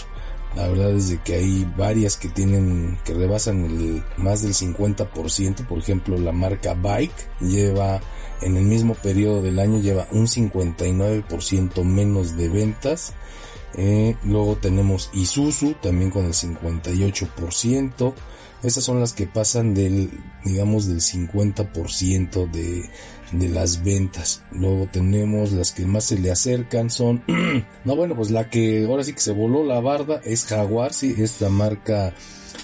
La 0.56 0.70
verdad 0.70 0.92
es 0.92 1.10
de 1.10 1.18
que 1.18 1.36
hay 1.36 1.70
varias 1.76 2.16
que 2.16 2.30
tienen, 2.30 2.98
que 3.04 3.14
rebasan 3.14 3.66
el 3.66 4.04
más 4.16 4.42
del 4.42 4.54
50%. 4.54 5.68
Por 5.68 5.80
ejemplo, 5.80 6.18
la 6.18 6.32
marca 6.32 6.76
Bike 6.76 7.42
lleva 7.42 8.00
en 8.42 8.56
el 8.56 8.64
mismo 8.64 8.96
periodo 8.96 9.42
del 9.42 9.60
año 9.60 9.80
lleva 9.80 10.08
un 10.12 10.28
59% 10.28 11.84
menos 11.84 12.38
de 12.38 12.48
ventas. 12.48 13.14
Eh, 13.78 14.16
luego 14.24 14.56
tenemos 14.56 15.10
Isuzu 15.14 15.76
también 15.82 16.12
con 16.12 16.26
el 16.26 16.34
58%. 16.34 18.14
Esas 18.64 18.84
son 18.84 19.00
las 19.00 19.14
que 19.14 19.28
pasan 19.28 19.74
del, 19.74 20.10
digamos, 20.44 20.88
del 20.88 21.02
50% 21.02 22.50
de, 22.50 22.90
de 23.32 23.50
las 23.50 23.84
ventas. 23.84 24.44
Luego 24.52 24.88
tenemos 24.92 25.52
las 25.52 25.72
que 25.72 25.86
más 25.86 26.06
se 26.06 26.18
le 26.18 26.32
acercan 26.32 26.90
son, 26.90 27.24
no 27.86 27.96
bueno, 27.96 28.16
pues 28.16 28.32
la 28.32 28.50
que 28.50 28.86
ahora 28.86 29.04
sí 29.04 29.14
que 29.14 29.20
se 29.20 29.34
voló 29.34 29.64
la 29.64 29.80
barda 29.82 30.22
es 30.24 30.46
Jaguar, 30.46 30.94
sí, 30.94 31.16
esta 31.18 31.50
marca 31.50 32.14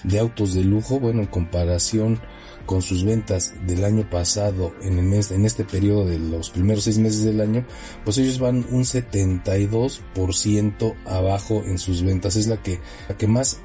de 0.04 0.20
autos 0.20 0.54
de 0.54 0.64
lujo, 0.64 1.00
bueno, 1.00 1.22
en 1.22 1.28
comparación 1.28 2.20
con 2.66 2.82
sus 2.82 3.04
ventas 3.04 3.54
del 3.66 3.84
año 3.84 4.10
pasado 4.10 4.74
en 4.82 5.00
el 5.00 5.06
mes, 5.06 5.32
en 5.32 5.46
este 5.46 5.64
periodo 5.64 6.06
de 6.06 6.20
los 6.20 6.50
primeros 6.50 6.86
seis 6.86 6.98
meses 6.98 7.24
del 7.24 7.42
año, 7.42 7.66
pues 8.04 8.18
ellos 8.18 8.40
van 8.40 8.66
un 8.72 8.84
72% 8.84 10.96
abajo 11.06 11.64
en 11.66 11.78
sus 11.78 12.04
ventas. 12.04 12.36
Es 12.36 12.48
la 12.48 12.62
que, 12.62 12.80
la 13.08 13.18
que 13.18 13.28
más 13.28 13.60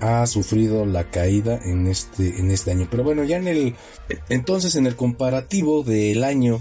ha 0.00 0.26
sufrido 0.26 0.84
la 0.84 1.10
caída 1.10 1.60
en 1.64 1.86
este, 1.86 2.40
en 2.40 2.50
este 2.50 2.72
año. 2.72 2.88
Pero 2.90 3.04
bueno, 3.04 3.24
ya 3.24 3.36
en 3.36 3.48
el, 3.48 3.76
entonces 4.28 4.74
en 4.74 4.86
el 4.86 4.96
comparativo 4.96 5.84
del 5.84 6.24
año 6.24 6.60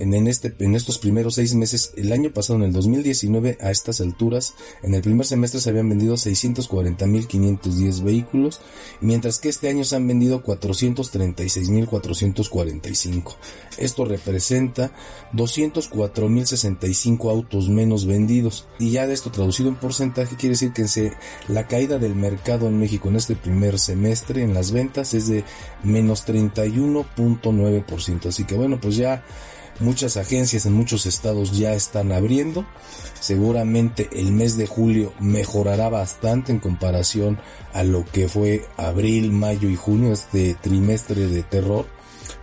en, 0.00 0.26
este, 0.26 0.52
en 0.58 0.74
estos 0.74 0.98
primeros 0.98 1.34
seis 1.34 1.54
meses, 1.54 1.92
el 1.96 2.12
año 2.12 2.32
pasado, 2.32 2.58
en 2.58 2.64
el 2.64 2.72
2019, 2.72 3.58
a 3.60 3.70
estas 3.70 4.00
alturas, 4.00 4.54
en 4.82 4.94
el 4.94 5.02
primer 5.02 5.26
semestre 5.26 5.60
se 5.60 5.68
habían 5.70 5.90
vendido 5.90 6.14
640.510 6.14 8.02
vehículos, 8.02 8.60
mientras 9.00 9.38
que 9.38 9.50
este 9.50 9.68
año 9.68 9.84
se 9.84 9.94
han 9.96 10.08
vendido 10.08 10.42
436.445. 10.42 13.36
Esto 13.78 14.04
representa 14.04 14.92
204.065 15.34 17.30
autos 17.30 17.68
menos 17.68 18.06
vendidos. 18.06 18.66
Y 18.78 18.90
ya 18.90 19.06
de 19.06 19.14
esto 19.14 19.30
traducido 19.30 19.68
en 19.68 19.76
porcentaje, 19.76 20.34
quiere 20.36 20.54
decir 20.54 20.72
que 20.72 20.86
la 21.48 21.66
caída 21.66 21.98
del 21.98 22.14
mercado 22.14 22.68
en 22.68 22.78
México 22.78 23.08
en 23.08 23.16
este 23.16 23.36
primer 23.36 23.78
semestre 23.78 24.42
en 24.42 24.54
las 24.54 24.72
ventas 24.72 25.12
es 25.14 25.28
de 25.28 25.44
menos 25.82 26.26
31.9%. 26.26 28.26
Así 28.26 28.44
que 28.44 28.54
bueno, 28.54 28.78
pues 28.80 28.96
ya 28.96 29.24
Muchas 29.80 30.18
agencias 30.18 30.66
en 30.66 30.74
muchos 30.74 31.06
estados 31.06 31.56
ya 31.56 31.72
están 31.72 32.12
abriendo. 32.12 32.66
Seguramente 33.18 34.10
el 34.12 34.30
mes 34.30 34.58
de 34.58 34.66
julio 34.66 35.14
mejorará 35.20 35.88
bastante 35.88 36.52
en 36.52 36.58
comparación 36.58 37.38
a 37.72 37.82
lo 37.82 38.04
que 38.04 38.28
fue 38.28 38.66
abril, 38.76 39.32
mayo 39.32 39.70
y 39.70 39.76
junio, 39.76 40.12
este 40.12 40.54
trimestre 40.60 41.28
de 41.28 41.42
terror. 41.42 41.86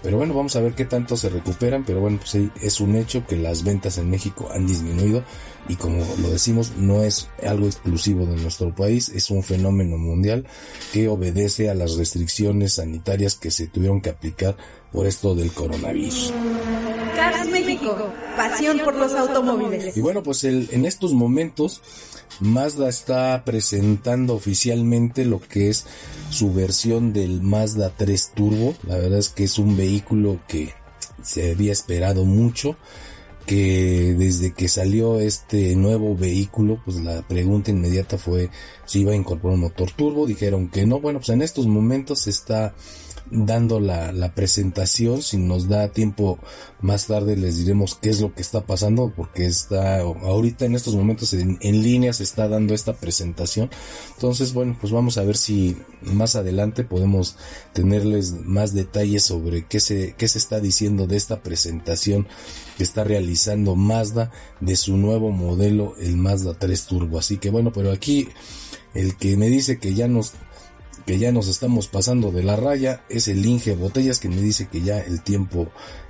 Pero 0.01 0.17
bueno, 0.17 0.33
vamos 0.33 0.55
a 0.55 0.61
ver 0.61 0.73
qué 0.73 0.85
tanto 0.85 1.15
se 1.15 1.29
recuperan. 1.29 1.83
Pero 1.85 2.01
bueno, 2.01 2.17
pues 2.19 2.35
es 2.61 2.79
un 2.79 2.95
hecho 2.95 3.25
que 3.27 3.35
las 3.35 3.63
ventas 3.63 3.99
en 3.99 4.09
México 4.09 4.49
han 4.51 4.65
disminuido. 4.65 5.23
Y 5.69 5.75
como 5.75 6.03
lo 6.21 6.29
decimos, 6.29 6.73
no 6.77 7.03
es 7.03 7.29
algo 7.45 7.67
exclusivo 7.67 8.25
de 8.25 8.37
nuestro 8.37 8.73
país, 8.73 9.09
es 9.09 9.29
un 9.29 9.43
fenómeno 9.43 9.97
mundial 9.97 10.47
que 10.93 11.09
obedece 11.09 11.69
a 11.69 11.75
las 11.75 11.97
restricciones 11.97 12.75
sanitarias 12.75 13.35
que 13.35 13.51
se 13.51 13.67
tuvieron 13.67 13.99
que 14.01 14.09
aplicar 14.09 14.55
por 14.91 15.05
esto 15.07 15.35
del 15.35 15.51
coronavirus. 15.51 16.33
Cars 17.17 17.49
México, 17.49 18.13
pasión 18.35 18.79
por 18.85 18.95
los 18.95 19.11
automóviles. 19.13 19.97
Y 19.97 20.01
bueno, 20.01 20.21
pues 20.21 20.43
el, 20.43 20.69
en 20.71 20.85
estos 20.85 21.13
momentos 21.13 21.81
Mazda 22.39 22.87
está 22.89 23.43
presentando 23.43 24.35
oficialmente 24.35 25.25
lo 25.25 25.41
que 25.41 25.69
es 25.69 25.87
su 26.29 26.53
versión 26.53 27.13
del 27.13 27.41
Mazda 27.41 27.91
3 27.97 28.33
Turbo. 28.35 28.75
La 28.83 28.97
verdad 28.97 29.17
es 29.17 29.29
que 29.29 29.45
es 29.45 29.57
un 29.57 29.75
vehículo 29.75 30.39
que 30.47 30.75
se 31.23 31.51
había 31.51 31.71
esperado 31.71 32.23
mucho 32.23 32.77
que 33.47 34.13
desde 34.15 34.53
que 34.53 34.67
salió 34.67 35.19
este 35.19 35.75
nuevo 35.75 36.15
vehículo, 36.15 36.81
pues 36.83 36.97
la 36.97 37.25
pregunta 37.25 37.71
inmediata 37.71 38.17
fue 38.17 38.49
si 38.85 38.99
iba 38.99 39.13
a 39.13 39.15
incorporar 39.15 39.55
un 39.55 39.61
motor 39.61 39.89
turbo, 39.91 40.27
dijeron 40.27 40.67
que 40.67 40.85
no, 40.85 40.99
bueno, 40.99 41.19
pues 41.19 41.29
en 41.29 41.41
estos 41.41 41.65
momentos 41.65 42.27
está 42.27 42.75
dando 43.31 43.79
la, 43.79 44.11
la, 44.11 44.33
presentación. 44.33 45.21
Si 45.21 45.37
nos 45.37 45.67
da 45.67 45.89
tiempo 45.89 46.39
más 46.81 47.07
tarde 47.07 47.35
les 47.35 47.57
diremos 47.57 47.95
qué 47.95 48.09
es 48.09 48.21
lo 48.21 48.33
que 48.33 48.41
está 48.41 48.65
pasando 48.65 49.11
porque 49.15 49.45
está 49.45 49.99
ahorita 50.01 50.65
en 50.65 50.75
estos 50.75 50.95
momentos 50.95 51.33
en, 51.33 51.57
en, 51.61 51.81
línea 51.81 52.13
se 52.13 52.23
está 52.23 52.47
dando 52.47 52.73
esta 52.73 52.93
presentación. 52.93 53.69
Entonces, 54.15 54.53
bueno, 54.53 54.77
pues 54.79 54.93
vamos 54.93 55.17
a 55.17 55.23
ver 55.23 55.37
si 55.37 55.77
más 56.01 56.35
adelante 56.35 56.83
podemos 56.83 57.37
tenerles 57.73 58.33
más 58.45 58.73
detalles 58.73 59.23
sobre 59.23 59.65
qué 59.65 59.79
se, 59.79 60.15
qué 60.17 60.27
se 60.27 60.37
está 60.37 60.59
diciendo 60.59 61.07
de 61.07 61.17
esta 61.17 61.41
presentación 61.41 62.27
que 62.77 62.83
está 62.83 63.03
realizando 63.03 63.75
Mazda 63.75 64.31
de 64.59 64.75
su 64.75 64.97
nuevo 64.97 65.31
modelo, 65.31 65.95
el 65.99 66.17
Mazda 66.17 66.53
3 66.53 66.85
Turbo. 66.85 67.19
Así 67.19 67.37
que 67.37 67.49
bueno, 67.49 67.71
pero 67.73 67.91
aquí 67.91 68.29
el 68.93 69.15
que 69.15 69.37
me 69.37 69.49
dice 69.49 69.79
que 69.79 69.93
ya 69.93 70.07
nos 70.07 70.33
que 71.07 71.17
ya 71.17 71.31
nos 71.31 71.47
estamos 71.47 71.87
pasando 71.87 72.31
de 72.31 72.43
la 72.43 72.57
raya 72.57 73.01
es 73.07 73.29
el 73.29 73.43
Inge 73.43 73.75
Botellas 73.75 74.19
que 74.19 74.27
me 74.27 74.41
dice 74.41 74.67
que 74.67 74.81
ya 74.81 74.99
el 74.99 75.23
tiempo, 75.23 75.69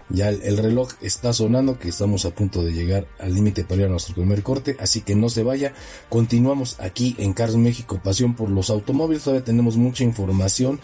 ya 0.10 0.30
el, 0.30 0.58
reloj 0.58 0.90
está 1.02 1.34
sonando, 1.34 1.78
que 1.78 1.90
estamos 1.90 2.26
a 2.26 2.32
punto 2.32 2.64
de 2.64 2.74
llegar 2.74 3.08
al 3.20 3.36
límite 3.36 3.64
para 3.64 3.82
ir 3.82 3.88
a 3.88 3.92
nuestro 3.92 4.16
primer 4.16 4.42
corte, 4.42 4.76
así 4.80 5.02
que 5.02 5.16
no 5.16 5.30
se 5.30 5.44
vaya. 5.44 5.74
Continuamos 6.10 6.80
aquí 6.80 7.16
en 7.20 7.34
Cars 7.34 7.56
México, 7.56 8.02
pasión 8.04 8.36
por 8.36 8.50
los 8.50 8.72
automóviles, 8.72 9.24
todavía 9.24 9.46
tenemos 9.46 9.78
mucha 9.78 10.04
información. 10.04 10.80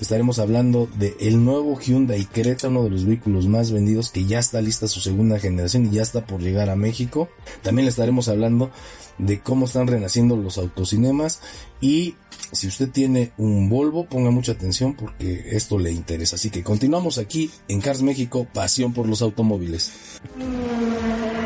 Estaremos 0.00 0.38
hablando 0.38 0.88
de 0.96 1.16
nuevo 1.32 1.76
Hyundai 1.80 2.24
Creta, 2.26 2.68
uno 2.68 2.84
de 2.84 2.90
los 2.90 3.04
vehículos 3.04 3.48
más 3.48 3.72
vendidos 3.72 4.10
que 4.10 4.26
ya 4.26 4.38
está 4.38 4.60
lista 4.60 4.86
su 4.86 5.00
segunda 5.00 5.40
generación 5.40 5.86
y 5.86 5.90
ya 5.96 6.02
está 6.02 6.24
por 6.24 6.40
llegar 6.40 6.70
a 6.70 6.76
México. 6.76 7.28
También 7.62 7.86
le 7.86 7.90
estaremos 7.90 8.28
hablando 8.28 8.70
de 9.18 9.40
cómo 9.40 9.64
están 9.64 9.86
renaciendo 9.86 10.36
los 10.36 10.58
autocinemas 10.58 11.40
y 11.80 12.14
si 12.52 12.68
usted 12.68 12.90
tiene 12.90 13.32
un 13.36 13.68
Volvo, 13.68 14.06
ponga 14.06 14.30
mucha 14.30 14.52
atención 14.52 14.94
porque 14.94 15.44
esto 15.50 15.78
le 15.78 15.92
interesa. 15.92 16.36
Así 16.36 16.50
que 16.50 16.62
continuamos 16.62 17.18
aquí 17.18 17.50
en 17.68 17.80
Cars 17.80 18.02
México, 18.02 18.46
pasión 18.52 18.92
por 18.92 19.08
los 19.08 19.22
automóviles. 19.22 20.20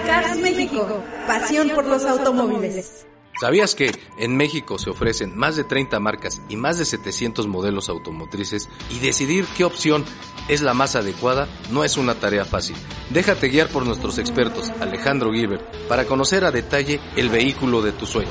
Cars 0.07 0.39
México, 0.39 1.03
pasión 1.27 1.71
por 1.71 1.87
los 1.87 2.05
automóviles. 2.05 3.07
¿Sabías 3.41 3.75
que 3.75 3.91
en 4.19 4.37
México 4.37 4.79
se 4.79 4.91
ofrecen 4.91 5.35
más 5.35 5.57
de 5.57 5.65
30 5.65 5.99
marcas 5.99 6.43
y 6.51 6.57
más 6.57 6.77
de 6.77 6.85
700 6.85 7.47
modelos 7.47 7.89
automotrices 7.89 8.69
y 8.91 8.99
decidir 8.99 9.47
qué 9.57 9.65
opción 9.65 10.05
es 10.49 10.61
la 10.61 10.75
más 10.75 10.95
adecuada 10.95 11.49
no 11.71 11.83
es 11.83 11.97
una 11.97 12.17
tarea 12.17 12.45
fácil? 12.45 12.77
Déjate 13.09 13.49
guiar 13.49 13.69
por 13.69 13.87
nuestros 13.87 14.19
expertos 14.19 14.71
Alejandro 14.81 15.33
Gilbert 15.33 15.63
para 15.89 16.05
conocer 16.05 16.45
a 16.45 16.51
detalle 16.51 17.01
el 17.17 17.31
vehículo 17.31 17.81
de 17.81 17.93
tu 17.93 18.05
sueño. 18.05 18.29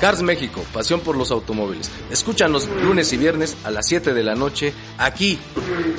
Cars 0.00 0.22
México, 0.22 0.60
pasión 0.74 1.00
por 1.00 1.16
los 1.16 1.30
automóviles. 1.30 1.90
Escúchanos 2.10 2.68
lunes 2.82 3.14
y 3.14 3.16
viernes 3.16 3.56
a 3.64 3.70
las 3.70 3.86
7 3.86 4.12
de 4.12 4.22
la 4.22 4.34
noche 4.34 4.74
aquí, 4.98 5.38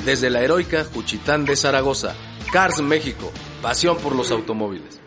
desde 0.04 0.30
la 0.30 0.40
heroica 0.40 0.84
Juchitán 0.84 1.44
de 1.44 1.56
Zaragoza. 1.56 2.14
Cars 2.52 2.80
México, 2.80 3.32
pasión 3.60 3.96
por 3.96 4.14
los 4.14 4.30
automóviles. 4.30 5.00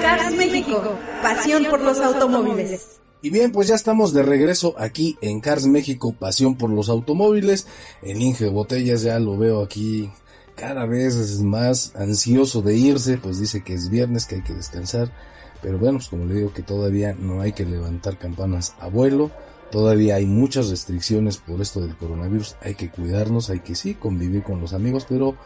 Cars 0.00 0.34
México, 0.34 0.98
pasión 1.22 1.64
por 1.70 1.80
los 1.80 1.98
automóviles. 1.98 2.98
Y 3.22 3.30
bien, 3.30 3.52
pues 3.52 3.68
ya 3.68 3.76
estamos 3.76 4.12
de 4.12 4.24
regreso 4.24 4.74
aquí 4.78 5.16
en 5.20 5.40
Cars 5.40 5.66
México, 5.66 6.12
pasión 6.18 6.56
por 6.56 6.70
los 6.70 6.88
automóviles. 6.88 7.68
El 8.02 8.20
Inge 8.20 8.48
Botellas 8.48 9.02
ya 9.02 9.20
lo 9.20 9.38
veo 9.38 9.62
aquí 9.62 10.10
cada 10.56 10.86
vez 10.86 11.40
más 11.40 11.94
ansioso 11.94 12.62
de 12.62 12.76
irse, 12.76 13.18
pues 13.18 13.38
dice 13.38 13.62
que 13.62 13.74
es 13.74 13.88
viernes, 13.90 14.26
que 14.26 14.34
hay 14.34 14.42
que 14.42 14.54
descansar. 14.54 15.12
Pero 15.62 15.78
bueno, 15.78 15.98
pues 15.98 16.08
como 16.08 16.26
le 16.26 16.34
digo 16.34 16.52
que 16.52 16.62
todavía 16.62 17.14
no 17.18 17.40
hay 17.40 17.52
que 17.52 17.64
levantar 17.64 18.18
campanas 18.18 18.74
a 18.80 18.88
vuelo. 18.88 19.30
Todavía 19.70 20.16
hay 20.16 20.26
muchas 20.26 20.68
restricciones 20.68 21.38
por 21.38 21.60
esto 21.62 21.80
del 21.80 21.96
coronavirus. 21.96 22.56
Hay 22.60 22.74
que 22.74 22.90
cuidarnos, 22.90 23.48
hay 23.48 23.60
que 23.60 23.74
sí 23.74 23.94
convivir 23.94 24.42
con 24.42 24.60
los 24.60 24.74
amigos, 24.74 25.06
pero 25.08 25.36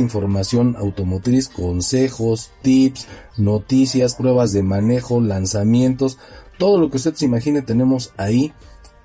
automotriz, 0.77 1.49
consejos, 1.49 2.51
tips, 2.61 3.07
noticias, 3.37 4.15
pruebas 4.15 4.53
de 4.53 4.63
manejo, 4.63 5.19
lanzamientos, 5.21 6.17
todo 6.57 6.79
lo 6.79 6.89
que 6.89 6.97
usted 6.97 7.13
se 7.15 7.25
imagine 7.25 7.61
tenemos 7.61 8.13
ahí 8.17 8.53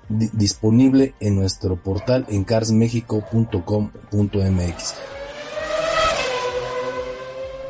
disponible 0.09 1.13
en 1.19 1.35
nuestro 1.35 1.75
portal 1.77 2.25
en 2.29 2.43
carsmexico.com.mx. 2.43 4.93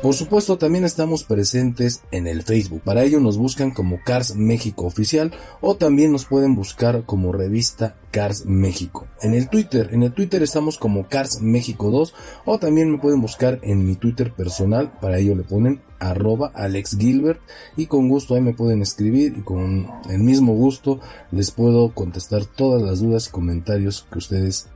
Por 0.06 0.14
supuesto, 0.14 0.56
también 0.56 0.84
estamos 0.84 1.24
presentes 1.24 2.04
en 2.12 2.28
el 2.28 2.44
Facebook. 2.44 2.80
Para 2.82 3.02
ello 3.02 3.18
nos 3.18 3.38
buscan 3.38 3.72
como 3.72 3.98
Cars 4.04 4.36
México 4.36 4.86
Oficial 4.86 5.32
o 5.60 5.74
también 5.74 6.12
nos 6.12 6.26
pueden 6.26 6.54
buscar 6.54 7.02
como 7.04 7.32
revista 7.32 7.96
Cars 8.12 8.46
México. 8.46 9.08
En 9.20 9.34
el 9.34 9.48
Twitter, 9.48 9.88
en 9.90 10.04
el 10.04 10.12
Twitter 10.12 10.44
estamos 10.44 10.78
como 10.78 11.08
Cars 11.08 11.40
México 11.42 11.90
2 11.90 12.14
o 12.44 12.58
también 12.60 12.92
me 12.92 12.98
pueden 12.98 13.20
buscar 13.20 13.58
en 13.64 13.84
mi 13.84 13.96
Twitter 13.96 14.32
personal. 14.32 14.92
Para 15.00 15.18
ello 15.18 15.34
le 15.34 15.42
ponen 15.42 15.82
arroba 15.98 16.52
Alex 16.54 16.96
Gilbert 16.96 17.40
y 17.76 17.86
con 17.86 18.08
gusto 18.08 18.36
ahí 18.36 18.40
me 18.40 18.54
pueden 18.54 18.82
escribir 18.82 19.34
y 19.36 19.42
con 19.42 19.90
el 20.08 20.20
mismo 20.20 20.54
gusto 20.54 21.00
les 21.32 21.50
puedo 21.50 21.92
contestar 21.94 22.44
todas 22.44 22.80
las 22.80 23.00
dudas 23.00 23.26
y 23.26 23.32
comentarios 23.32 24.06
que 24.08 24.18
ustedes 24.18 24.68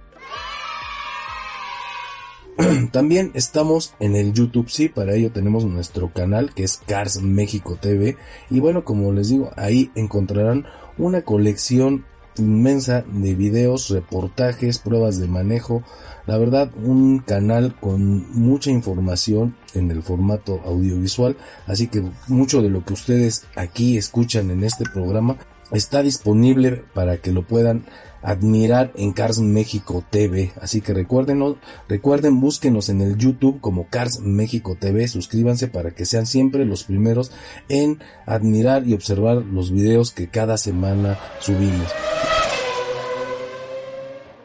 También 2.92 3.30
estamos 3.34 3.94
en 4.00 4.16
el 4.16 4.32
YouTube, 4.32 4.68
sí, 4.68 4.88
para 4.88 5.14
ello 5.14 5.32
tenemos 5.32 5.64
nuestro 5.64 6.12
canal 6.12 6.52
que 6.54 6.64
es 6.64 6.80
Cars 6.86 7.20
México 7.20 7.78
TV. 7.80 8.16
Y 8.50 8.60
bueno, 8.60 8.84
como 8.84 9.12
les 9.12 9.28
digo, 9.28 9.50
ahí 9.56 9.90
encontrarán 9.94 10.66
una 10.98 11.22
colección 11.22 12.04
inmensa 12.36 13.04
de 13.12 13.34
videos, 13.34 13.90
reportajes, 13.90 14.78
pruebas 14.78 15.18
de 15.18 15.28
manejo. 15.28 15.82
La 16.26 16.38
verdad, 16.38 16.70
un 16.84 17.20
canal 17.20 17.74
con 17.78 18.30
mucha 18.32 18.70
información 18.70 19.56
en 19.74 19.90
el 19.90 20.02
formato 20.02 20.60
audiovisual. 20.64 21.36
Así 21.66 21.88
que 21.88 22.02
mucho 22.28 22.62
de 22.62 22.70
lo 22.70 22.84
que 22.84 22.94
ustedes 22.94 23.44
aquí 23.56 23.96
escuchan 23.96 24.50
en 24.50 24.64
este 24.64 24.84
programa 24.84 25.36
está 25.72 26.02
disponible 26.02 26.84
para 26.94 27.18
que 27.18 27.32
lo 27.32 27.46
puedan 27.46 27.84
admirar 28.22 28.92
en 28.96 29.12
Cars 29.12 29.38
México 29.38 30.04
TV. 30.10 30.52
Así 30.60 30.80
que 30.80 30.92
recuerden, 30.92 31.56
recuerden, 31.88 32.40
búsquenos 32.40 32.88
en 32.88 33.00
el 33.00 33.16
YouTube 33.16 33.60
como 33.60 33.88
Cars 33.88 34.20
México 34.20 34.76
TV, 34.78 35.08
suscríbanse 35.08 35.68
para 35.68 35.92
que 35.92 36.04
sean 36.04 36.26
siempre 36.26 36.64
los 36.64 36.84
primeros 36.84 37.32
en 37.68 37.98
admirar 38.26 38.86
y 38.86 38.94
observar 38.94 39.36
los 39.36 39.72
videos 39.72 40.10
que 40.12 40.28
cada 40.28 40.56
semana 40.56 41.18
subimos. 41.40 41.88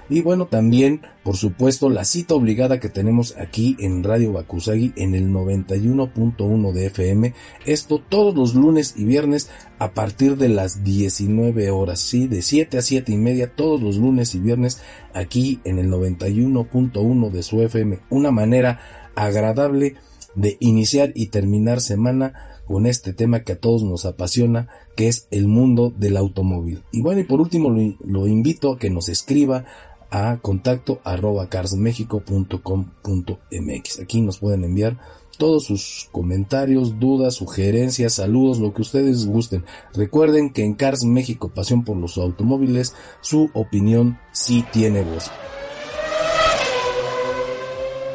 Y 0.08 0.22
bueno, 0.22 0.46
también, 0.46 1.02
por 1.24 1.36
supuesto, 1.36 1.90
la 1.90 2.06
cita 2.06 2.36
obligada 2.36 2.80
que 2.80 2.90
tenemos 2.90 3.36
aquí 3.38 3.76
en 3.80 4.04
Radio 4.04 4.34
Bakusagi 4.34 4.94
en 4.98 5.16
el 5.16 5.32
91.1 5.32 6.72
de 6.74 6.86
FM. 6.88 7.34
Esto 7.66 8.00
todos 8.00 8.36
los 8.36 8.54
lunes 8.54 8.94
y 8.98 9.06
viernes 9.06 9.50
a 9.80 9.94
partir 9.94 10.38
de 10.38 10.50
las 10.50 10.84
19 10.84 11.72
horas, 11.72 12.00
sí, 12.00 12.28
de 12.28 12.44
7 12.44 12.78
a 12.78 12.82
7 12.84 13.12
y 13.12 13.18
media 13.18 13.56
todos 13.56 13.82
los 13.82 13.98
lunes 13.98 14.36
y 14.36 14.40
viernes 14.40 14.80
aquí 15.16 15.60
en 15.64 15.80
el 15.80 15.90
91.1 15.90 17.32
de 17.32 17.44
su 17.44 17.64
FM. 17.64 18.00
Una 18.12 18.30
manera 18.30 19.12
agradable 19.16 19.96
de 20.36 20.58
iniciar 20.60 21.14
y 21.16 21.28
terminar 21.28 21.82
semana 21.82 22.34
con 22.66 22.86
este 22.86 23.14
tema 23.14 23.42
que 23.42 23.54
a 23.54 23.60
todos 23.60 23.84
nos 23.84 24.06
apasiona, 24.06 24.68
que 24.96 25.08
es 25.08 25.28
el 25.32 25.48
mundo 25.48 25.94
del 25.96 26.18
automóvil. 26.18 26.84
Y 26.92 27.02
bueno, 27.02 27.22
y 27.22 27.24
por 27.24 27.40
último 27.40 27.70
lo, 27.70 27.82
lo 28.04 28.28
invito 28.28 28.74
a 28.74 28.80
que 28.80 28.90
nos 28.90 29.08
escriba 29.08 29.66
a 30.12 30.38
contacto 30.42 31.02
arroba 31.04 31.50
carsmexico.com.mx. 31.50 34.00
Aquí 34.00 34.22
nos 34.22 34.40
pueden 34.40 34.64
enviar 34.64 34.98
todos 35.38 35.66
sus 35.66 36.08
comentarios, 36.12 37.00
dudas, 37.00 37.36
sugerencias, 37.36 38.14
saludos, 38.14 38.60
lo 38.60 38.74
que 38.74 38.82
ustedes 38.82 39.26
gusten. 39.26 39.64
Recuerden 39.94 40.52
que 40.52 40.64
en 40.64 40.76
Cars 40.76 41.04
México, 41.04 41.52
pasión 41.54 41.84
por 41.84 41.98
los 41.98 42.18
automóviles, 42.18 42.96
su 43.22 43.50
opinión 43.54 44.18
sí 44.32 44.66
tiene 44.72 45.04
voz. 45.04 45.30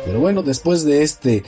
Pero 0.05 0.20
bueno, 0.20 0.42
después 0.42 0.85
de 0.85 1.03
este 1.03 1.44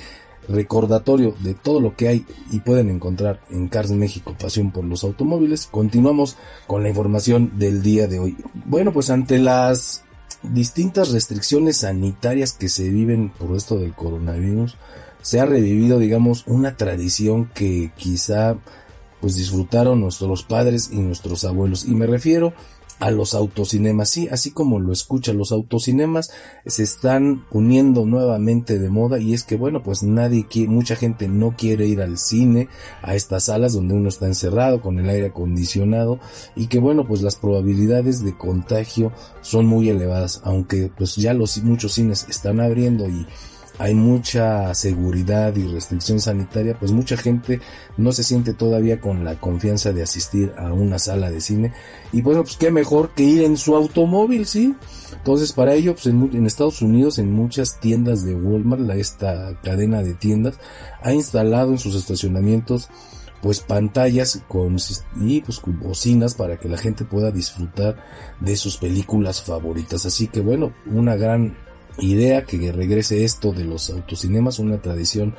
recordatorio 0.48 1.34
de 1.40 1.54
todo 1.54 1.80
lo 1.80 1.96
que 1.96 2.08
hay 2.08 2.26
y 2.50 2.60
pueden 2.60 2.90
encontrar 2.90 3.40
en 3.50 3.68
Cars 3.68 3.92
México, 3.92 4.34
pasión 4.38 4.72
por 4.72 4.84
los 4.84 5.04
automóviles, 5.04 5.68
continuamos 5.70 6.36
con 6.66 6.82
la 6.82 6.88
información 6.88 7.58
del 7.58 7.82
día 7.82 8.08
de 8.08 8.18
hoy. 8.18 8.36
Bueno, 8.66 8.92
pues 8.92 9.10
ante 9.10 9.38
las 9.38 10.01
distintas 10.42 11.10
restricciones 11.12 11.78
sanitarias 11.78 12.52
que 12.52 12.68
se 12.68 12.88
viven 12.88 13.30
por 13.30 13.56
esto 13.56 13.76
del 13.78 13.92
coronavirus, 13.92 14.76
se 15.22 15.40
ha 15.40 15.46
revivido, 15.46 15.98
digamos, 15.98 16.44
una 16.46 16.76
tradición 16.76 17.50
que 17.54 17.92
quizá 17.96 18.56
pues 19.20 19.36
disfrutaron 19.36 20.00
nuestros 20.00 20.42
padres 20.42 20.90
y 20.92 20.98
nuestros 20.98 21.44
abuelos. 21.44 21.84
Y 21.84 21.94
me 21.94 22.06
refiero 22.06 22.52
a 22.98 23.10
los 23.10 23.34
autocinemas. 23.34 24.10
Sí, 24.10 24.28
así 24.30 24.50
como 24.50 24.78
lo 24.80 24.92
escucha, 24.92 25.32
los 25.32 25.52
autocinemas 25.52 26.30
se 26.66 26.82
están 26.82 27.44
uniendo 27.50 28.06
nuevamente 28.06 28.78
de 28.78 28.90
moda 28.90 29.18
y 29.18 29.34
es 29.34 29.44
que 29.44 29.56
bueno, 29.56 29.82
pues 29.82 30.02
nadie 30.02 30.46
quiere, 30.46 30.68
mucha 30.68 30.96
gente 30.96 31.28
no 31.28 31.56
quiere 31.56 31.86
ir 31.86 32.00
al 32.00 32.18
cine, 32.18 32.68
a 33.02 33.14
estas 33.14 33.44
salas 33.44 33.72
donde 33.72 33.94
uno 33.94 34.08
está 34.08 34.26
encerrado 34.26 34.80
con 34.80 34.98
el 34.98 35.08
aire 35.08 35.28
acondicionado 35.28 36.20
y 36.54 36.66
que 36.66 36.78
bueno, 36.78 37.06
pues 37.06 37.22
las 37.22 37.36
probabilidades 37.36 38.24
de 38.24 38.36
contagio 38.36 39.12
son 39.40 39.66
muy 39.66 39.88
elevadas, 39.88 40.40
aunque 40.44 40.90
pues 40.96 41.16
ya 41.16 41.34
los 41.34 41.62
muchos 41.62 41.92
cines 41.92 42.26
están 42.28 42.60
abriendo 42.60 43.08
y 43.08 43.26
hay 43.78 43.94
mucha 43.94 44.74
seguridad 44.74 45.56
y 45.56 45.66
restricción 45.66 46.20
sanitaria, 46.20 46.78
pues 46.78 46.92
mucha 46.92 47.16
gente 47.16 47.60
no 47.96 48.12
se 48.12 48.22
siente 48.22 48.52
todavía 48.52 49.00
con 49.00 49.24
la 49.24 49.40
confianza 49.40 49.92
de 49.92 50.02
asistir 50.02 50.52
a 50.58 50.72
una 50.72 50.98
sala 50.98 51.30
de 51.30 51.40
cine. 51.40 51.72
Y 52.12 52.22
bueno, 52.22 52.42
pues 52.42 52.56
qué 52.56 52.70
mejor 52.70 53.10
que 53.10 53.22
ir 53.22 53.42
en 53.42 53.56
su 53.56 53.74
automóvil, 53.74 54.46
¿sí? 54.46 54.74
Entonces 55.12 55.52
para 55.52 55.74
ello, 55.74 55.94
pues 55.94 56.06
en, 56.06 56.46
Estados 56.46 56.82
Unidos, 56.82 57.18
en 57.18 57.32
muchas 57.32 57.80
tiendas 57.80 58.24
de 58.24 58.34
Walmart, 58.34 58.82
la, 58.82 58.96
esta 58.96 59.58
cadena 59.62 60.02
de 60.02 60.14
tiendas, 60.14 60.58
ha 61.00 61.12
instalado 61.12 61.70
en 61.70 61.78
sus 61.78 61.94
estacionamientos 61.94 62.88
pues 63.40 63.58
pantallas 63.58 64.40
con 64.46 64.76
y 65.20 65.40
pues 65.40 65.60
bocinas 65.64 66.34
para 66.34 66.58
que 66.58 66.68
la 66.68 66.78
gente 66.78 67.04
pueda 67.04 67.32
disfrutar 67.32 67.96
de 68.40 68.56
sus 68.56 68.76
películas 68.76 69.42
favoritas. 69.42 70.06
Así 70.06 70.28
que 70.28 70.40
bueno, 70.40 70.72
una 70.86 71.16
gran 71.16 71.56
idea 71.98 72.44
que 72.44 72.72
regrese 72.72 73.24
esto 73.24 73.52
de 73.52 73.64
los 73.64 73.90
autocinemas, 73.90 74.58
una 74.58 74.80
tradición 74.80 75.34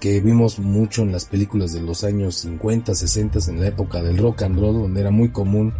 que 0.00 0.20
vimos 0.20 0.58
mucho 0.58 1.02
en 1.02 1.12
las 1.12 1.26
películas 1.26 1.72
de 1.72 1.80
los 1.80 2.02
años 2.02 2.34
50, 2.36 2.94
60, 2.94 3.38
en 3.48 3.60
la 3.60 3.68
época 3.68 4.02
del 4.02 4.18
rock 4.18 4.42
and 4.42 4.58
roll, 4.58 4.74
donde 4.74 5.00
era 5.00 5.10
muy 5.10 5.30
común 5.30 5.72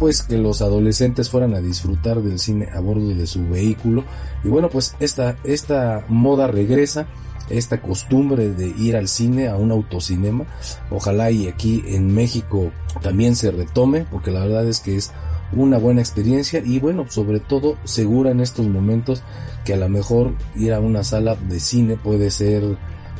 pues 0.00 0.22
que 0.22 0.38
los 0.38 0.62
adolescentes 0.62 1.28
fueran 1.28 1.54
a 1.54 1.60
disfrutar 1.60 2.22
del 2.22 2.38
cine 2.38 2.68
a 2.72 2.80
bordo 2.80 3.08
de 3.08 3.26
su 3.26 3.46
vehículo. 3.46 4.04
Y 4.42 4.48
bueno, 4.48 4.70
pues 4.70 4.96
esta, 4.98 5.36
esta 5.44 6.06
moda 6.08 6.46
regresa, 6.46 7.06
esta 7.50 7.82
costumbre 7.82 8.48
de 8.48 8.68
ir 8.68 8.96
al 8.96 9.08
cine, 9.08 9.48
a 9.48 9.56
un 9.56 9.70
autocinema. 9.70 10.46
Ojalá 10.90 11.30
y 11.30 11.48
aquí 11.48 11.84
en 11.86 12.14
México 12.14 12.70
también 13.02 13.36
se 13.36 13.50
retome, 13.50 14.06
porque 14.10 14.30
la 14.30 14.40
verdad 14.40 14.66
es 14.66 14.80
que 14.80 14.96
es 14.96 15.12
una 15.52 15.78
buena 15.78 16.00
experiencia 16.00 16.62
y 16.64 16.78
bueno, 16.78 17.06
sobre 17.08 17.40
todo 17.40 17.76
segura 17.84 18.30
en 18.30 18.40
estos 18.40 18.66
momentos 18.66 19.22
que 19.64 19.74
a 19.74 19.76
lo 19.76 19.88
mejor 19.88 20.34
ir 20.54 20.72
a 20.72 20.80
una 20.80 21.04
sala 21.04 21.34
de 21.34 21.60
cine 21.60 21.96
puede 21.96 22.30
ser 22.30 22.62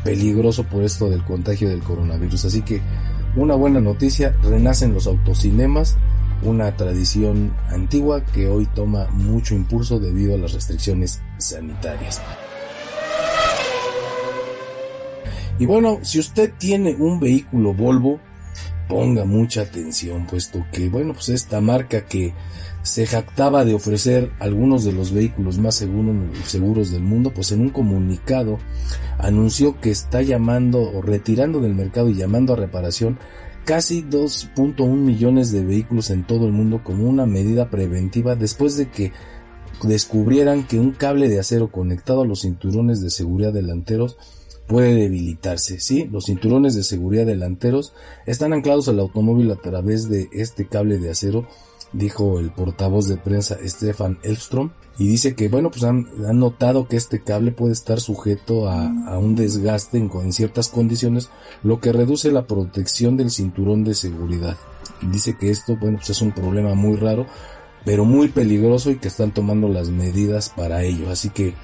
peligroso 0.04 0.64
por 0.64 0.82
esto 0.82 1.10
del 1.10 1.24
contagio 1.24 1.68
del 1.68 1.82
coronavirus. 1.82 2.46
Así 2.46 2.62
que 2.62 2.80
una 3.36 3.54
buena 3.54 3.80
noticia, 3.80 4.34
renacen 4.42 4.94
los 4.94 5.06
autocinemas, 5.06 5.96
una 6.42 6.74
tradición 6.76 7.54
antigua 7.68 8.24
que 8.24 8.48
hoy 8.48 8.66
toma 8.74 9.08
mucho 9.12 9.54
impulso 9.54 10.00
debido 10.00 10.34
a 10.34 10.38
las 10.38 10.52
restricciones 10.52 11.20
sanitarias. 11.38 12.20
Y 15.58 15.66
bueno, 15.66 15.98
si 16.02 16.18
usted 16.18 16.54
tiene 16.56 16.96
un 16.98 17.20
vehículo 17.20 17.74
Volvo, 17.74 18.18
ponga 18.90 19.24
mucha 19.24 19.62
atención, 19.62 20.26
puesto 20.26 20.66
que, 20.72 20.88
bueno, 20.88 21.14
pues 21.14 21.28
esta 21.28 21.60
marca 21.60 22.04
que 22.04 22.34
se 22.82 23.06
jactaba 23.06 23.64
de 23.64 23.72
ofrecer 23.72 24.32
algunos 24.40 24.84
de 24.84 24.92
los 24.92 25.12
vehículos 25.12 25.58
más 25.58 25.76
seguros, 25.76 26.90
del 26.90 27.02
mundo, 27.02 27.32
pues 27.32 27.52
en 27.52 27.60
un 27.60 27.70
comunicado 27.70 28.58
anunció 29.18 29.80
que 29.80 29.90
está 29.90 30.22
llamando 30.22 30.82
o 30.82 31.02
retirando 31.02 31.60
del 31.60 31.74
mercado 31.74 32.10
y 32.10 32.14
llamando 32.14 32.52
a 32.52 32.56
reparación 32.56 33.18
casi 33.64 34.02
2.1 34.02 34.88
millones 34.96 35.52
de 35.52 35.64
vehículos 35.64 36.10
en 36.10 36.26
todo 36.26 36.46
el 36.46 36.52
mundo 36.52 36.82
como 36.82 37.08
una 37.08 37.26
medida 37.26 37.70
preventiva 37.70 38.34
después 38.34 38.76
de 38.76 38.90
que 38.90 39.12
descubrieran 39.84 40.66
que 40.66 40.80
un 40.80 40.90
cable 40.90 41.28
de 41.28 41.38
acero 41.38 41.70
conectado 41.70 42.22
a 42.22 42.26
los 42.26 42.40
cinturones 42.40 43.00
de 43.00 43.10
seguridad 43.10 43.52
delanteros 43.52 44.16
puede 44.70 44.94
debilitarse. 44.94 45.80
Sí, 45.80 46.08
los 46.12 46.26
cinturones 46.26 46.76
de 46.76 46.84
seguridad 46.84 47.26
delanteros 47.26 47.92
están 48.24 48.52
anclados 48.52 48.88
al 48.88 49.00
automóvil 49.00 49.50
a 49.50 49.56
través 49.56 50.08
de 50.08 50.28
este 50.30 50.68
cable 50.68 50.98
de 50.98 51.10
acero, 51.10 51.44
dijo 51.92 52.38
el 52.38 52.52
portavoz 52.52 53.08
de 53.08 53.16
prensa 53.16 53.58
Stefan 53.64 54.20
Elfstrom. 54.22 54.70
Y 54.96 55.08
dice 55.08 55.34
que, 55.34 55.48
bueno, 55.48 55.70
pues 55.70 55.82
han, 55.82 56.06
notado 56.38 56.86
que 56.86 56.96
este 56.96 57.20
cable 57.20 57.50
puede 57.50 57.72
estar 57.72 58.00
sujeto 58.00 58.68
a, 58.68 59.18
un 59.18 59.34
desgaste 59.34 59.98
en, 59.98 60.08
en, 60.22 60.32
ciertas 60.32 60.68
condiciones, 60.68 61.30
lo 61.64 61.80
que 61.80 61.90
reduce 61.90 62.30
la 62.30 62.46
protección 62.46 63.16
del 63.16 63.30
cinturón 63.30 63.82
de 63.82 63.94
seguridad. 63.94 64.56
Dice 65.10 65.36
que 65.36 65.50
esto, 65.50 65.76
bueno, 65.80 65.96
pues 65.96 66.10
es 66.10 66.22
un 66.22 66.32
problema 66.32 66.74
muy 66.74 66.96
raro, 66.96 67.26
pero 67.84 68.04
muy 68.04 68.28
peligroso 68.28 68.90
y 68.90 68.98
que 68.98 69.08
están 69.08 69.32
tomando 69.32 69.68
las 69.68 69.88
medidas 69.88 70.52
para 70.54 70.84
ello. 70.84 71.10
Así 71.10 71.30
que, 71.30 71.54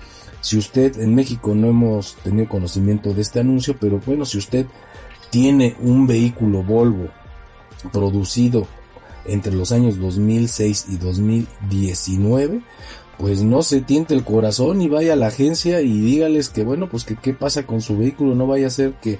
si 0.47 0.57
usted 0.57 1.01
en 1.01 1.13
México 1.13 1.57
no 1.57 1.67
hemos 1.67 2.15
tenido 2.23 2.49
conocimiento 2.49 3.13
de 3.13 3.21
este 3.21 3.41
anuncio, 3.41 3.77
pero 3.81 4.01
bueno, 4.07 4.25
si 4.25 4.39
usted 4.39 4.65
tiene 5.31 5.75
un 5.81 6.07
vehículo 6.07 6.63
Volvo 6.63 7.09
producido 7.93 8.69
entre 9.25 9.53
los 9.53 9.73
años 9.73 9.99
2006 9.99 10.87
y 10.91 10.99
2019, 10.99 12.61
pues 13.19 13.43
no 13.43 13.63
se 13.63 13.81
tiente 13.81 14.15
el 14.15 14.23
corazón 14.23 14.81
y 14.81 14.89
vaya 14.89 15.15
a 15.15 15.17
la 15.17 15.27
agencia 15.27 15.81
y 15.81 15.99
dígales 16.01 16.49
que 16.49 16.63
bueno, 16.63 16.89
pues 16.89 17.03
que 17.03 17.17
qué 17.17 17.35
pasa 17.35 17.67
con 17.67 17.81
su 17.81 17.99
vehículo, 17.99 18.37
no 18.37 18.47
vaya 18.47 18.69
a 18.69 18.71
ser 18.71 18.93
que 19.03 19.19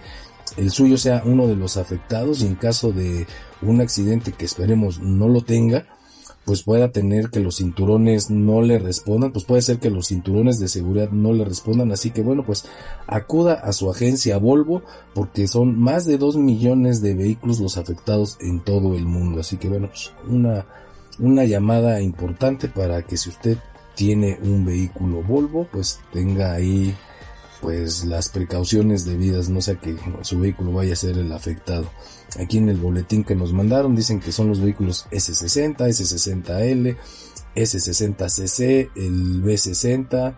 el 0.57 0.71
suyo 0.71 0.97
sea 0.97 1.23
uno 1.25 1.49
de 1.49 1.57
los 1.57 1.77
afectados 1.77 2.41
y 2.41 2.47
en 2.47 2.55
caso 2.55 2.93
de 2.93 3.27
un 3.63 3.81
accidente 3.81 4.31
que 4.31 4.45
esperemos 4.45 5.01
no 5.01 5.29
lo 5.29 5.41
tenga, 5.41 5.89
pues 6.47 6.63
pueda 6.63 6.93
tener 6.93 7.29
que 7.29 7.41
los 7.41 7.57
cinturones 7.57 8.31
no 8.31 8.63
le 8.63 8.79
respondan, 8.79 9.33
pues 9.33 9.45
puede 9.45 9.63
ser 9.63 9.79
que 9.81 9.91
los 9.91 10.07
cinturones 10.07 10.61
de 10.61 10.69
seguridad 10.69 11.11
no 11.11 11.33
le 11.33 11.45
respondan, 11.45 11.91
así 11.91 12.13
que 12.13 12.23
bueno, 12.23 12.45
pues 12.45 12.65
acuda 13.09 13.55
a 13.55 13.73
su 13.73 13.91
agencia 13.91 14.39
Volvo 14.39 14.83
porque 15.13 15.49
son 15.49 15.79
más 15.79 16.07
de 16.07 16.19
2 16.19 16.37
millones 16.37 17.03
de 17.03 17.15
vehículos 17.15 17.59
los 17.59 17.77
afectados 17.77 18.39
en 18.41 18.61
todo 18.61 18.95
el 18.95 19.07
mundo, 19.07 19.41
así 19.41 19.57
que 19.57 19.69
bueno, 19.69 19.89
pues 19.89 20.13
una, 20.29 20.67
una 21.19 21.45
llamada 21.45 22.01
importante 22.01 22.69
para 22.69 23.03
que 23.03 23.17
si 23.17 23.29
usted 23.29 23.59
tiene 23.97 24.39
un 24.41 24.65
vehículo 24.65 25.25
Volvo, 25.25 25.67
pues 25.73 25.99
tenga 26.13 26.53
ahí 26.53 26.95
pues 27.61 28.05
las 28.05 28.29
precauciones 28.29 29.05
debidas, 29.05 29.49
no 29.49 29.61
sea 29.61 29.77
que 29.77 29.97
su 30.23 30.39
vehículo 30.39 30.73
vaya 30.73 30.93
a 30.93 30.97
ser 30.97 31.19
el 31.19 31.33
afectado. 31.33 31.91
Aquí 32.39 32.59
en 32.59 32.69
el 32.69 32.77
boletín 32.77 33.25
que 33.25 33.35
nos 33.35 33.53
mandaron 33.53 33.97
dicen 33.97 34.21
que 34.21 34.33
son 34.33 34.49
los 34.49 34.61
vehículos 34.61 35.07
S60, 35.11 35.77
S60L, 35.77 36.97
S60cc, 37.55 38.91
el 38.95 39.43
B60, 39.43 40.37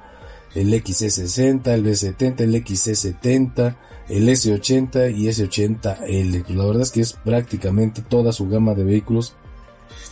el 0.54 0.72
XC60, 0.72 1.68
el 1.68 1.85
B70, 1.85 2.40
el 2.40 2.54
XC70, 2.64 3.76
el 4.09 4.28
S80 4.28 5.16
y 5.16 5.26
S80L. 5.26 6.48
La 6.48 6.64
verdad 6.66 6.83
es 6.83 6.90
que 6.90 7.00
es 7.00 7.12
prácticamente 7.12 8.02
toda 8.02 8.33
su 8.33 8.48
gama 8.48 8.74
de 8.74 8.85
vehículos 8.85 9.35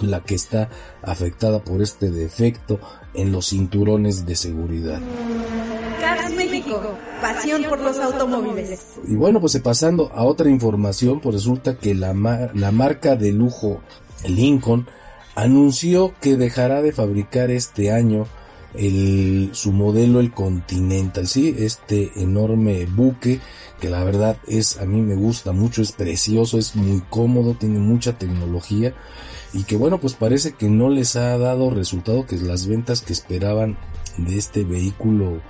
la 0.01 0.23
que 0.23 0.35
está 0.35 0.69
afectada 1.03 1.64
por 1.64 1.81
este 1.81 2.11
defecto 2.11 2.79
en 3.14 3.33
los 3.33 3.49
cinturones 3.49 4.27
de 4.27 4.37
seguridad. 4.37 5.01
México, 6.35 6.81
pasión 7.21 7.65
por 7.65 7.81
los 7.81 7.99
automóviles. 7.99 8.81
Y 9.07 9.15
bueno, 9.15 9.41
pues 9.41 9.59
pasando 9.59 10.11
a 10.15 10.25
otra 10.25 10.51
información, 10.51 11.21
pues 11.21 11.35
resulta 11.35 11.77
que 11.77 11.95
la, 11.95 12.15
la 12.55 12.73
marca 12.73 13.17
de 13.17 13.33
lujo 13.33 13.81
Lincoln 14.27 14.87
anunció 15.35 16.15
que 16.21 16.37
dejará 16.37 16.83
de 16.83 16.93
fabricar 16.93 17.51
este 17.51 17.93
año 17.93 18.27
el, 18.75 19.51
su 19.53 19.73
modelo 19.73 20.21
el 20.21 20.33
Continental, 20.33 21.27
sí, 21.27 21.55
este 21.59 22.12
enorme 22.17 22.87
buque 22.87 23.41
que 23.81 23.91
la 23.91 24.05
verdad 24.05 24.39
es 24.47 24.79
a 24.79 24.87
mí 24.87 25.03
me 25.03 25.15
gusta 25.15 25.53
mucho, 25.53 25.83
es 25.83 25.93
precioso, 25.93 26.59
es 26.59 26.77
muy 26.77 27.03
cómodo, 27.11 27.55
tiene 27.55 27.79
mucha 27.79 28.19
tecnología 28.19 28.95
y 29.53 29.65
que 29.65 29.77
bueno, 29.77 30.01
pues 30.01 30.15
parece 30.15 30.53
que 30.53 30.69
no 30.69 30.89
les 30.89 31.17
ha 31.17 31.37
dado 31.39 31.71
resultado 31.71 32.27
que 32.27 32.37
las 32.37 32.67
ventas 32.67 33.03
que 33.03 33.12
esperaban 33.12 33.79
de 34.19 34.39
este 34.39 34.65
vehículo 34.65 35.41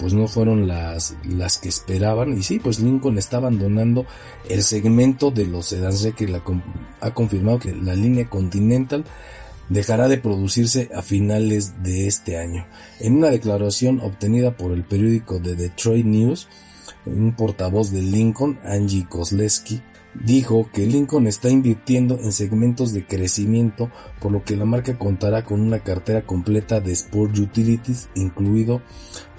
pues 0.00 0.14
no 0.14 0.26
fueron 0.26 0.66
las, 0.66 1.14
las 1.24 1.58
que 1.58 1.68
esperaban 1.68 2.36
y 2.36 2.42
sí, 2.42 2.58
pues 2.58 2.80
Lincoln 2.80 3.18
está 3.18 3.36
abandonando 3.36 4.06
el 4.48 4.62
segmento 4.62 5.30
de 5.30 5.46
los 5.46 5.66
sedans 5.66 6.08
que 6.16 6.26
la, 6.26 6.42
ha 7.00 7.12
confirmado 7.12 7.58
que 7.58 7.74
la 7.74 7.94
línea 7.94 8.28
Continental 8.28 9.04
dejará 9.68 10.08
de 10.08 10.18
producirse 10.18 10.90
a 10.94 11.02
finales 11.02 11.82
de 11.82 12.06
este 12.06 12.38
año. 12.38 12.66
En 12.98 13.16
una 13.16 13.28
declaración 13.28 14.00
obtenida 14.00 14.56
por 14.56 14.72
el 14.72 14.84
periódico 14.84 15.38
de 15.38 15.54
Detroit 15.54 16.06
News, 16.06 16.48
un 17.04 17.34
portavoz 17.36 17.92
de 17.92 18.02
Lincoln, 18.02 18.58
Angie 18.64 19.06
Kozleski, 19.06 19.82
dijo 20.14 20.68
que 20.72 20.86
Lincoln 20.86 21.26
está 21.26 21.50
invirtiendo 21.50 22.18
en 22.18 22.32
segmentos 22.32 22.92
de 22.92 23.06
crecimiento, 23.06 23.90
por 24.20 24.32
lo 24.32 24.44
que 24.44 24.56
la 24.56 24.64
marca 24.64 24.98
contará 24.98 25.44
con 25.44 25.60
una 25.60 25.80
cartera 25.80 26.22
completa 26.22 26.80
de 26.80 26.92
Sport 26.92 27.38
Utilities, 27.38 28.08
incluido 28.14 28.82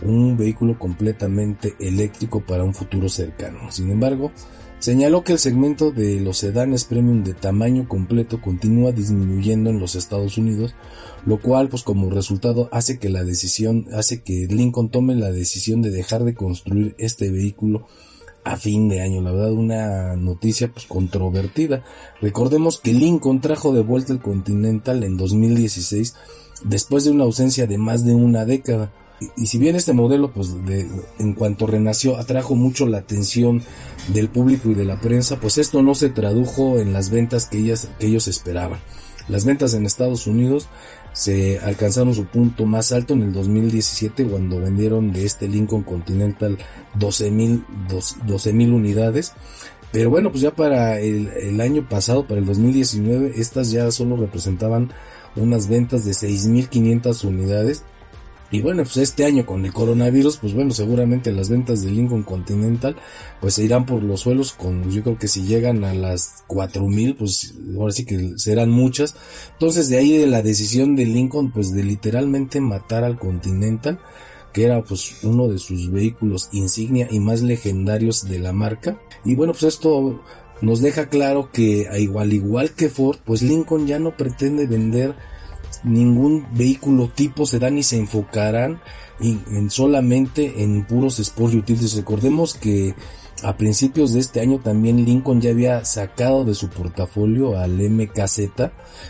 un 0.02 0.38
vehículo 0.38 0.80
completamente 0.80 1.76
eléctrico 1.80 2.42
para 2.42 2.64
un 2.64 2.74
futuro 2.74 3.10
cercano. 3.10 3.72
Sin 3.72 3.92
embargo, 3.92 4.32
señaló 4.80 5.24
que 5.24 5.34
el 5.34 5.40
segmento 5.40 5.92
de 5.92 6.22
los 6.22 6.38
sedanes 6.38 6.86
premium 6.86 7.24
de 7.24 7.34
tamaño 7.34 7.88
completo 7.88 8.42
continúa 8.42 8.92
disminuyendo 8.92 9.70
en 9.70 9.80
los 9.80 9.96
Estados 9.96 10.38
Unidos, 10.38 10.74
lo 11.26 11.40
cual 11.40 11.70
pues 11.70 11.84
como 11.84 12.10
resultado 12.10 12.70
hace 12.72 12.98
que 12.98 13.10
la 13.10 13.24
decisión, 13.24 13.88
hace 13.94 14.24
que 14.24 14.48
Lincoln 14.50 14.90
tome 14.90 15.16
la 15.16 15.32
decisión 15.32 15.82
de 15.82 15.92
dejar 15.92 16.24
de 16.24 16.34
construir 16.34 16.96
este 16.98 17.30
vehículo 17.30 17.88
a 18.44 18.58
fin 18.58 18.90
de 18.90 19.02
año. 19.02 19.22
La 19.22 19.32
verdad, 19.32 19.52
una 19.52 20.16
noticia 20.16 20.72
pues 20.72 20.86
controvertida. 20.86 21.84
Recordemos 22.22 22.80
que 22.80 22.94
Lincoln 22.94 23.42
trajo 23.42 23.74
de 23.74 23.82
vuelta 23.82 24.14
el 24.14 24.22
Continental 24.22 25.04
en 25.04 25.18
2016 25.18 26.16
después 26.64 27.04
de 27.04 27.12
una 27.12 27.24
ausencia 27.24 27.68
de 27.68 27.78
más 27.78 28.06
de 28.06 28.14
una 28.14 28.46
década. 28.46 28.92
Y, 29.38 29.46
si 29.46 29.60
bien 29.60 29.76
este 29.76 29.94
modelo, 29.94 30.32
pues 30.34 30.66
de, 30.66 30.90
en 31.20 31.34
cuanto 31.34 31.68
renació, 31.68 32.18
atrajo 32.18 32.56
mucho 32.56 32.88
la 32.88 32.98
atención 32.98 33.62
del 34.08 34.30
público 34.30 34.70
y 34.70 34.74
de 34.74 34.86
la 34.86 35.00
prensa, 35.00 35.40
pues 35.40 35.60
esto 35.60 35.84
no 35.84 35.94
se 35.94 36.10
tradujo 36.10 36.80
en 36.80 36.92
las 36.92 37.12
ventas 37.12 37.46
que, 37.46 37.60
ellas, 37.60 37.90
que 38.00 38.08
ellos 38.08 38.28
esperaban. 38.28 38.80
Las 39.28 39.46
ventas 39.46 39.76
en 39.76 39.86
Estados 39.86 40.26
Unidos 40.26 40.68
se 41.14 41.60
alcanzaron 41.60 42.14
su 42.14 42.26
punto 42.26 42.66
más 42.66 42.92
alto 42.92 43.14
en 43.14 43.24
el 43.24 43.34
2017 43.34 44.26
cuando 44.26 44.60
vendieron 44.60 45.12
de 45.12 45.26
este 45.26 45.48
Lincoln 45.48 45.84
Continental 45.84 46.58
12.000 46.98 48.54
mil 48.54 48.74
unidades. 48.74 49.34
Pero 49.92 50.10
bueno, 50.10 50.32
pues 50.32 50.42
ya 50.42 50.56
para 50.56 51.00
el, 51.00 51.28
el, 51.28 51.60
año 51.60 51.88
pasado, 51.90 52.26
para 52.26 52.40
el 52.40 52.46
2019, 52.46 53.34
estas 53.36 53.72
ya 53.72 53.92
solo 53.92 54.16
representaban 54.16 54.92
unas 55.36 55.68
ventas 55.68 56.06
de 56.06 56.12
6.500 56.12 57.26
unidades 57.26 57.84
y 58.52 58.62
bueno, 58.62 58.84
pues 58.84 58.98
este 58.98 59.24
año 59.24 59.46
con 59.46 59.66
el 59.66 59.72
coronavirus, 59.72 60.38
pues 60.38 60.54
bueno, 60.54 60.72
seguramente 60.72 61.32
las 61.32 61.50
ventas 61.50 61.82
de 61.82 61.92
Lincoln 61.92 62.24
Continental 62.24 62.98
pues 63.40 63.54
se 63.54 63.64
irán 63.64 63.86
por 63.86 64.04
los 64.04 64.20
suelos 64.22 64.52
con, 64.52 64.92
yo 64.92 65.02
creo 65.04 65.18
que 65.18 65.30
si 65.30 65.44
llegan 65.44 65.86
a 65.86 65.94
las 65.94 66.44
4000, 66.48 67.16
pues 67.16 67.56
ahora 67.78 67.94
sí 67.94 68.04
que 68.04 68.34
serán 68.36 68.70
muchas. 68.70 69.16
Entonces 69.54 69.88
de 69.88 69.98
ahí 69.98 70.18
de 70.18 70.28
la 70.28 70.42
decisión 70.42 70.98
de 70.98 71.06
Lincoln 71.06 71.52
pues 71.52 71.72
de 71.72 71.84
literalmente 71.84 72.60
matar 72.60 73.06
al 73.06 73.18
Continental, 73.18 74.00
que 74.52 74.66
era 74.66 74.84
pues 74.84 75.24
uno 75.24 75.48
de 75.48 75.58
sus 75.58 75.90
vehículos 75.90 76.50
insignia 76.52 77.08
y 77.10 77.22
más 77.22 77.42
legendarios 77.42 78.28
de 78.28 78.40
la 78.40 78.52
marca. 78.52 79.00
Y 79.24 79.36
bueno, 79.36 79.54
pues 79.54 79.64
esto 79.64 80.22
nos 80.62 80.82
deja 80.82 81.08
claro 81.08 81.50
que 81.54 81.88
igual 81.98 82.34
igual 82.34 82.72
que 82.72 82.90
Ford, 82.90 83.18
pues 83.24 83.42
Lincoln 83.42 83.88
ya 83.88 83.98
no 83.98 84.18
pretende 84.18 84.68
vender 84.68 85.16
ningún 85.84 86.48
vehículo 86.54 87.10
tipo 87.10 87.46
sedán 87.46 87.78
y 87.78 87.84
se 87.84 87.98
enfocarán 87.98 88.82
en, 89.20 89.70
solamente 89.70 90.64
en 90.64 90.86
puros 90.86 91.20
Sport 91.20 91.54
Utilities. 91.54 91.96
Recordemos 91.96 92.54
que 92.54 92.96
a 93.44 93.58
principios 93.58 94.14
de 94.14 94.20
este 94.20 94.40
año 94.40 94.60
también 94.60 95.04
Lincoln 95.04 95.42
ya 95.42 95.52
había 95.52 95.84
sacado 95.86 96.46
de 96.46 96.56
su 96.56 96.70
portafolio 96.70 97.58
al 97.58 97.78
MKZ. 97.78 98.40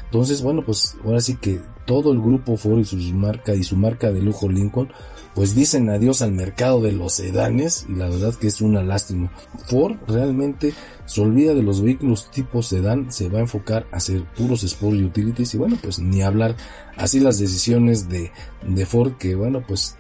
Entonces, 0.06 0.42
bueno, 0.42 0.64
pues 0.66 0.96
ahora 1.04 1.22
sí 1.22 1.36
que 1.36 1.62
todo 1.86 2.14
el 2.14 2.22
grupo 2.22 2.58
Ford 2.58 2.80
y 2.80 2.86
su 2.86 2.98
marca 3.14 3.54
y 3.54 3.64
su 3.64 3.76
marca 3.76 4.12
de 4.12 4.22
lujo 4.22 4.48
Lincoln 4.48 4.90
pues 5.36 5.56
dicen 5.56 5.90
adiós 5.90 6.22
al 6.22 6.32
mercado 6.32 6.82
de 6.82 6.92
los 6.92 7.14
sedanes 7.14 7.86
y 7.88 7.94
la 7.94 8.10
verdad 8.10 8.36
que 8.36 8.48
es 8.48 8.62
una 8.62 8.84
lástima. 8.84 9.32
Ford 9.68 9.98
realmente 10.08 10.74
se 11.06 11.22
olvida 11.22 11.54
de 11.54 11.64
los 11.64 11.82
vehículos 11.82 12.30
tipo 12.32 12.62
sedán, 12.62 13.12
se 13.12 13.30
va 13.30 13.40
a 13.40 13.42
enfocar 13.42 13.88
a 13.92 13.98
hacer 13.98 14.24
puros 14.36 14.64
sport 14.64 14.98
utilities 14.98 15.54
y 15.54 15.58
bueno 15.58 15.78
pues 15.82 16.00
ni 16.00 16.22
hablar 16.22 16.56
así 16.98 17.20
las 17.20 17.40
decisiones 17.40 18.10
de, 18.10 18.32
de 18.68 18.86
Ford 18.86 19.14
que 19.14 19.36
bueno 19.36 19.64
pues 19.68 19.96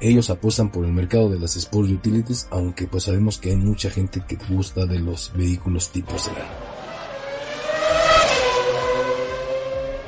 ellos 0.00 0.28
apuestan 0.28 0.70
por 0.70 0.84
el 0.84 0.92
mercado 0.92 1.30
de 1.30 1.38
las 1.38 1.56
sport 1.56 1.88
utilities 1.88 2.48
aunque 2.50 2.86
pues 2.86 3.04
sabemos 3.04 3.38
que 3.38 3.50
hay 3.50 3.56
mucha 3.56 3.90
gente 3.90 4.22
que 4.26 4.38
gusta 4.50 4.84
de 4.86 4.98
los 4.98 5.32
vehículos 5.34 5.90
tipo 5.90 6.18
sedán. 6.18 6.65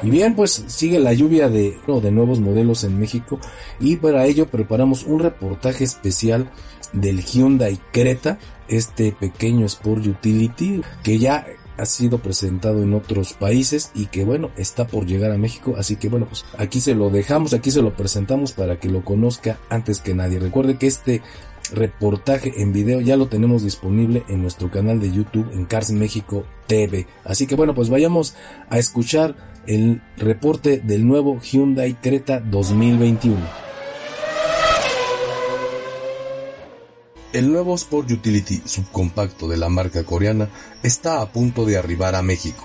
Y 0.03 0.11
bien, 0.11 0.35
pues 0.35 0.65
sigue 0.67 0.99
la 1.01 1.13
lluvia 1.13 1.49
de, 1.49 1.77
de 1.87 2.11
nuevos 2.11 2.41
modelos 2.41 2.85
en 2.85 2.99
México 2.99 3.41
y 3.81 3.97
para 3.97 4.27
ello 4.27 4.47
preparamos 4.47 5.05
un 5.05 5.21
reportaje 5.21 5.85
especial 5.85 6.51
del 6.93 7.25
Hyundai 7.25 7.79
Creta, 7.93 8.39
este 8.69 9.13
pequeño 9.13 9.67
Sport 9.67 10.07
Utility 10.07 10.83
que 11.03 11.19
ya 11.19 11.47
ha 11.79 11.87
sido 11.87 12.19
presentado 12.19 12.83
en 12.83 12.93
otros 12.93 13.35
países 13.35 13.91
y 13.95 14.07
que 14.07 14.25
bueno, 14.25 14.51
está 14.57 14.87
por 14.87 15.07
llegar 15.07 15.31
a 15.31 15.39
México, 15.39 15.75
así 15.79 15.97
que 15.97 16.09
bueno, 16.09 16.27
pues 16.27 16.45
aquí 16.59 16.81
se 16.81 16.95
lo 16.95 17.09
dejamos, 17.09 17.55
aquí 17.55 17.71
se 17.71 17.83
lo 17.83 17.95
presentamos 17.95 18.53
para 18.53 18.81
que 18.81 18.89
lo 18.89 19.05
conozca 19.05 19.59
antes 19.71 20.01
que 20.01 20.15
nadie. 20.15 20.41
Recuerde 20.41 20.77
que 20.77 20.89
este 20.89 21.23
reportaje 21.73 22.63
en 22.63 22.73
video 22.73 23.01
ya 23.01 23.17
lo 23.17 23.29
tenemos 23.29 23.63
disponible 23.63 24.25
en 24.29 24.43
nuestro 24.43 24.71
canal 24.71 25.01
de 25.01 25.13
YouTube 25.13 25.51
en 25.53 25.67
Cars 25.67 25.91
México 25.91 26.45
TV. 26.67 27.07
Así 27.25 27.47
que 27.47 27.55
bueno, 27.55 27.75
pues 27.75 27.91
vayamos 27.91 28.35
a 28.71 28.79
escuchar 28.79 29.37
el 29.69 30.01
reporte 30.17 30.81
del 30.83 31.07
nuevo 31.07 31.39
Hyundai 31.43 31.93
Creta 31.93 32.41
2021. 32.41 33.37
El 37.35 37.53
nuevo 37.53 37.75
Sport 37.75 38.11
Utility 38.11 38.63
subcompacto 38.65 39.47
de 39.47 39.59
la 39.59 39.69
marca 39.69 40.05
coreana 40.05 40.49
está 40.83 41.21
a 41.21 41.31
punto 41.31 41.67
de 41.67 41.77
arribar 41.77 42.15
a 42.15 42.23
México. 42.23 42.65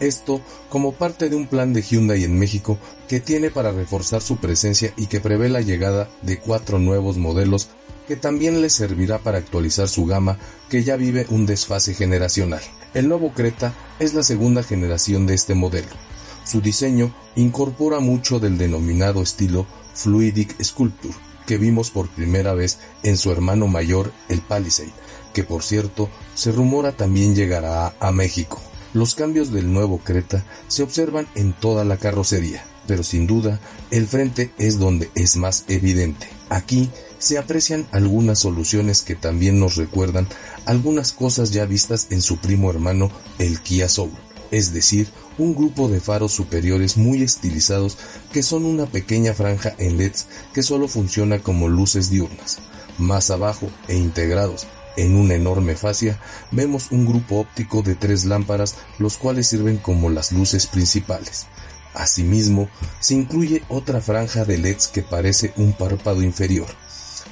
Esto 0.00 0.40
como 0.68 0.90
parte 0.90 1.28
de 1.28 1.36
un 1.36 1.46
plan 1.46 1.72
de 1.72 1.82
Hyundai 1.82 2.24
en 2.24 2.36
México 2.36 2.78
que 3.08 3.20
tiene 3.20 3.50
para 3.50 3.70
reforzar 3.70 4.20
su 4.20 4.38
presencia 4.38 4.92
y 4.96 5.06
que 5.06 5.20
prevé 5.20 5.48
la 5.50 5.60
llegada 5.60 6.10
de 6.22 6.40
cuatro 6.40 6.80
nuevos 6.80 7.16
modelos 7.16 7.68
que 8.08 8.16
también 8.16 8.60
le 8.60 8.70
servirá 8.70 9.20
para 9.20 9.38
actualizar 9.38 9.88
su 9.88 10.04
gama 10.04 10.36
que 10.68 10.82
ya 10.82 10.96
vive 10.96 11.26
un 11.30 11.46
desfase 11.46 11.94
generacional. 11.94 12.62
El 12.92 13.06
nuevo 13.06 13.32
Creta 13.34 13.72
es 14.00 14.14
la 14.14 14.24
segunda 14.24 14.64
generación 14.64 15.28
de 15.28 15.34
este 15.34 15.54
modelo 15.54 16.09
su 16.50 16.60
diseño 16.60 17.14
incorpora 17.36 18.00
mucho 18.00 18.40
del 18.40 18.58
denominado 18.58 19.22
estilo 19.22 19.66
Fluidic 19.94 20.60
Sculpture 20.60 21.14
que 21.46 21.58
vimos 21.58 21.90
por 21.90 22.08
primera 22.08 22.54
vez 22.54 22.78
en 23.04 23.16
su 23.16 23.30
hermano 23.30 23.68
mayor, 23.68 24.12
el 24.28 24.40
Palisade, 24.40 24.92
que 25.32 25.44
por 25.44 25.62
cierto 25.62 26.08
se 26.34 26.50
rumora 26.50 26.92
también 26.92 27.34
llegará 27.36 27.94
a 28.00 28.10
México. 28.12 28.60
Los 28.94 29.14
cambios 29.14 29.52
del 29.52 29.72
nuevo 29.72 29.98
Creta 29.98 30.44
se 30.66 30.82
observan 30.82 31.28
en 31.36 31.52
toda 31.52 31.84
la 31.84 31.96
carrocería, 31.96 32.64
pero 32.88 33.04
sin 33.04 33.28
duda 33.28 33.60
el 33.92 34.08
frente 34.08 34.52
es 34.58 34.78
donde 34.78 35.10
es 35.14 35.36
más 35.36 35.64
evidente. 35.68 36.28
Aquí 36.48 36.90
se 37.18 37.38
aprecian 37.38 37.86
algunas 37.92 38.40
soluciones 38.40 39.02
que 39.02 39.14
también 39.14 39.60
nos 39.60 39.76
recuerdan 39.76 40.26
algunas 40.66 41.12
cosas 41.12 41.52
ya 41.52 41.64
vistas 41.64 42.08
en 42.10 42.22
su 42.22 42.38
primo 42.38 42.70
hermano, 42.70 43.10
el 43.38 43.60
Kia 43.60 43.88
Soul, 43.88 44.10
es 44.50 44.72
decir, 44.72 45.08
un 45.40 45.54
grupo 45.54 45.88
de 45.88 46.00
faros 46.00 46.32
superiores 46.32 46.96
muy 46.96 47.22
estilizados 47.22 47.96
que 48.32 48.42
son 48.42 48.64
una 48.66 48.86
pequeña 48.86 49.32
franja 49.32 49.74
en 49.78 49.96
LEDs 49.96 50.26
que 50.52 50.62
solo 50.62 50.86
funciona 50.86 51.38
como 51.38 51.68
luces 51.68 52.10
diurnas. 52.10 52.58
Más 52.98 53.30
abajo 53.30 53.70
e 53.88 53.96
integrados 53.96 54.66
en 54.96 55.16
una 55.16 55.34
enorme 55.34 55.76
fascia 55.76 56.20
vemos 56.50 56.90
un 56.90 57.06
grupo 57.06 57.40
óptico 57.40 57.82
de 57.82 57.94
tres 57.94 58.26
lámparas 58.26 58.76
los 58.98 59.16
cuales 59.16 59.46
sirven 59.46 59.78
como 59.78 60.10
las 60.10 60.30
luces 60.32 60.66
principales. 60.66 61.46
Asimismo, 61.94 62.68
se 63.00 63.14
incluye 63.14 63.62
otra 63.68 64.00
franja 64.00 64.44
de 64.44 64.58
LEDs 64.58 64.88
que 64.88 65.02
parece 65.02 65.54
un 65.56 65.72
párpado 65.72 66.22
inferior. 66.22 66.68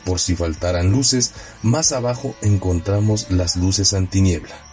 Por 0.05 0.19
si 0.19 0.35
faltaran 0.35 0.91
luces, 0.91 1.33
más 1.63 1.93
abajo 1.93 2.35
encontramos 2.41 3.31
las 3.31 3.57
luces 3.57 3.93
antiniebla 3.93 4.68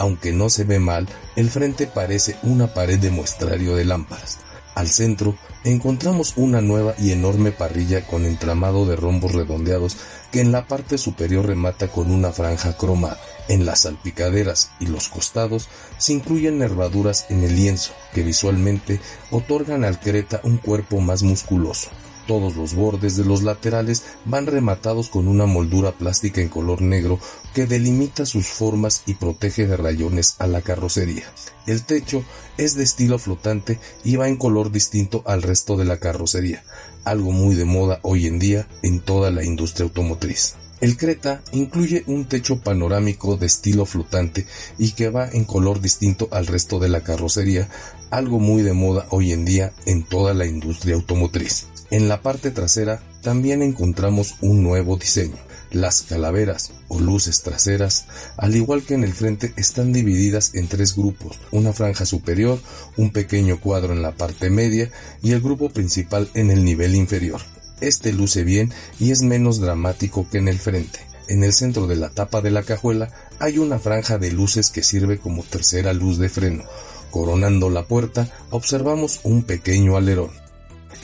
aunque 0.00 0.32
no 0.32 0.48
se 0.48 0.64
ve 0.64 0.78
mal, 0.78 1.06
el 1.36 1.50
frente 1.50 1.86
parece 1.86 2.36
una 2.42 2.72
pared 2.72 2.98
de 2.98 3.10
muestrario 3.10 3.76
de 3.76 3.84
lámparas. 3.84 4.38
Al 4.74 4.88
centro 4.88 5.36
encontramos 5.62 6.32
una 6.36 6.62
nueva 6.62 6.94
y 6.96 7.12
enorme 7.12 7.52
parrilla 7.52 8.06
con 8.06 8.24
entramado 8.24 8.86
de 8.86 8.96
rombos 8.96 9.32
redondeados 9.32 9.98
que 10.30 10.40
en 10.40 10.52
la 10.52 10.66
parte 10.66 10.98
superior 10.98 11.46
remata 11.46 11.88
con 11.88 12.10
una 12.10 12.32
franja 12.32 12.76
cromada. 12.76 13.20
En 13.48 13.66
las 13.66 13.80
salpicaderas 13.80 14.70
y 14.78 14.86
los 14.86 15.08
costados 15.08 15.68
se 15.98 16.12
incluyen 16.12 16.58
nervaduras 16.58 17.26
en 17.30 17.42
el 17.42 17.56
lienzo 17.56 17.92
que 18.14 18.22
visualmente 18.22 19.00
otorgan 19.30 19.84
al 19.84 19.98
Creta 19.98 20.40
un 20.44 20.58
cuerpo 20.58 21.00
más 21.00 21.22
musculoso. 21.22 21.90
Todos 22.26 22.54
los 22.54 22.74
bordes 22.74 23.16
de 23.16 23.24
los 23.24 23.42
laterales 23.42 24.04
van 24.24 24.46
rematados 24.46 25.08
con 25.08 25.26
una 25.26 25.46
moldura 25.46 25.90
plástica 25.90 26.40
en 26.40 26.48
color 26.48 26.80
negro 26.80 27.18
que 27.54 27.66
delimita 27.66 28.24
sus 28.24 28.46
formas 28.46 29.02
y 29.06 29.14
protege 29.14 29.66
de 29.66 29.76
rayones 29.76 30.36
a 30.38 30.46
la 30.46 30.62
carrocería. 30.62 31.24
El 31.66 31.82
techo 31.82 32.22
es 32.56 32.76
de 32.76 32.84
estilo 32.84 33.18
flotante 33.18 33.80
y 34.04 34.14
va 34.14 34.28
en 34.28 34.36
color 34.36 34.70
distinto 34.70 35.24
al 35.26 35.42
resto 35.42 35.76
de 35.76 35.84
la 35.86 35.98
carrocería, 35.98 36.62
algo 37.04 37.32
muy 37.32 37.54
de 37.54 37.64
moda 37.64 38.00
hoy 38.02 38.26
en 38.26 38.38
día 38.38 38.66
en 38.82 39.00
toda 39.00 39.30
la 39.30 39.44
industria 39.44 39.84
automotriz. 39.84 40.54
El 40.80 40.96
Creta 40.96 41.42
incluye 41.52 42.04
un 42.06 42.24
techo 42.24 42.60
panorámico 42.60 43.36
de 43.36 43.46
estilo 43.46 43.84
flotante 43.84 44.46
y 44.78 44.92
que 44.92 45.10
va 45.10 45.28
en 45.28 45.44
color 45.44 45.80
distinto 45.80 46.28
al 46.30 46.46
resto 46.46 46.78
de 46.78 46.88
la 46.88 47.02
carrocería, 47.02 47.68
algo 48.10 48.38
muy 48.40 48.62
de 48.62 48.72
moda 48.72 49.06
hoy 49.10 49.32
en 49.32 49.44
día 49.44 49.72
en 49.84 50.04
toda 50.04 50.32
la 50.32 50.46
industria 50.46 50.94
automotriz. 50.94 51.66
En 51.90 52.08
la 52.08 52.22
parte 52.22 52.50
trasera 52.50 53.02
también 53.20 53.60
encontramos 53.60 54.36
un 54.40 54.62
nuevo 54.62 54.96
diseño. 54.96 55.36
Las 55.72 56.02
calaveras 56.02 56.72
o 56.88 56.98
luces 56.98 57.42
traseras, 57.42 58.06
al 58.36 58.56
igual 58.56 58.82
que 58.82 58.94
en 58.94 59.04
el 59.04 59.12
frente, 59.12 59.52
están 59.56 59.92
divididas 59.92 60.54
en 60.54 60.66
tres 60.66 60.96
grupos, 60.96 61.38
una 61.52 61.72
franja 61.72 62.04
superior, 62.04 62.58
un 62.96 63.12
pequeño 63.12 63.60
cuadro 63.60 63.92
en 63.92 64.02
la 64.02 64.12
parte 64.12 64.50
media 64.50 64.90
y 65.22 65.30
el 65.30 65.40
grupo 65.40 65.70
principal 65.70 66.28
en 66.34 66.50
el 66.50 66.64
nivel 66.64 66.96
inferior. 66.96 67.40
Este 67.80 68.12
luce 68.12 68.42
bien 68.42 68.72
y 68.98 69.12
es 69.12 69.22
menos 69.22 69.60
dramático 69.60 70.28
que 70.28 70.38
en 70.38 70.48
el 70.48 70.58
frente. 70.58 70.98
En 71.28 71.44
el 71.44 71.52
centro 71.52 71.86
de 71.86 71.94
la 71.94 72.10
tapa 72.10 72.40
de 72.40 72.50
la 72.50 72.64
cajuela 72.64 73.12
hay 73.38 73.58
una 73.58 73.78
franja 73.78 74.18
de 74.18 74.32
luces 74.32 74.70
que 74.70 74.82
sirve 74.82 75.18
como 75.18 75.44
tercera 75.44 75.92
luz 75.92 76.18
de 76.18 76.28
freno. 76.28 76.64
Coronando 77.12 77.70
la 77.70 77.86
puerta 77.86 78.28
observamos 78.50 79.20
un 79.22 79.44
pequeño 79.44 79.96
alerón. 79.96 80.32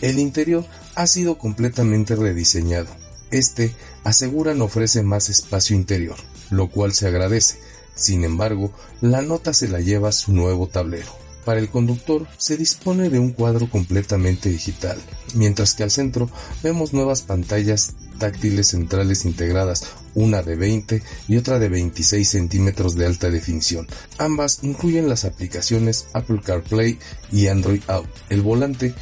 El 0.00 0.18
interior 0.18 0.64
ha 0.96 1.06
sido 1.06 1.38
completamente 1.38 2.16
rediseñado. 2.16 2.88
Este, 3.30 3.74
aseguran, 4.04 4.62
ofrece 4.62 5.02
más 5.02 5.28
espacio 5.28 5.76
interior, 5.76 6.16
lo 6.50 6.70
cual 6.70 6.92
se 6.92 7.08
agradece. 7.08 7.58
Sin 7.94 8.24
embargo, 8.24 8.72
la 9.00 9.22
nota 9.22 9.54
se 9.54 9.68
la 9.68 9.80
lleva 9.80 10.12
su 10.12 10.32
nuevo 10.32 10.68
tablero. 10.68 11.10
Para 11.46 11.60
el 11.60 11.68
conductor 11.68 12.26
se 12.38 12.56
dispone 12.56 13.08
de 13.08 13.20
un 13.20 13.30
cuadro 13.30 13.70
completamente 13.70 14.48
digital, 14.48 14.98
mientras 15.34 15.74
que 15.74 15.84
al 15.84 15.92
centro 15.92 16.28
vemos 16.64 16.92
nuevas 16.92 17.22
pantallas 17.22 17.94
táctiles 18.18 18.68
centrales 18.68 19.24
integradas, 19.24 19.84
una 20.14 20.42
de 20.42 20.56
20 20.56 21.02
y 21.28 21.36
otra 21.36 21.60
de 21.60 21.68
26 21.68 22.28
centímetros 22.28 22.96
de 22.96 23.06
alta 23.06 23.30
definición. 23.30 23.86
Ambas 24.18 24.58
incluyen 24.62 25.08
las 25.08 25.24
aplicaciones 25.24 26.08
Apple 26.14 26.40
CarPlay 26.44 26.98
y 27.30 27.46
Android 27.46 27.82
Auto. 27.86 28.10
El 28.28 28.42
volante 28.42 28.92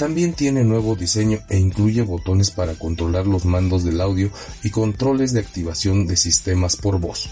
también 0.00 0.32
tiene 0.32 0.64
nuevo 0.64 0.96
diseño 0.96 1.40
e 1.50 1.58
incluye 1.58 2.00
botones 2.00 2.50
para 2.50 2.72
controlar 2.72 3.26
los 3.26 3.44
mandos 3.44 3.84
del 3.84 4.00
audio 4.00 4.30
y 4.64 4.70
controles 4.70 5.34
de 5.34 5.40
activación 5.40 6.06
de 6.06 6.16
sistemas 6.16 6.76
por 6.76 6.98
voz. 6.98 7.28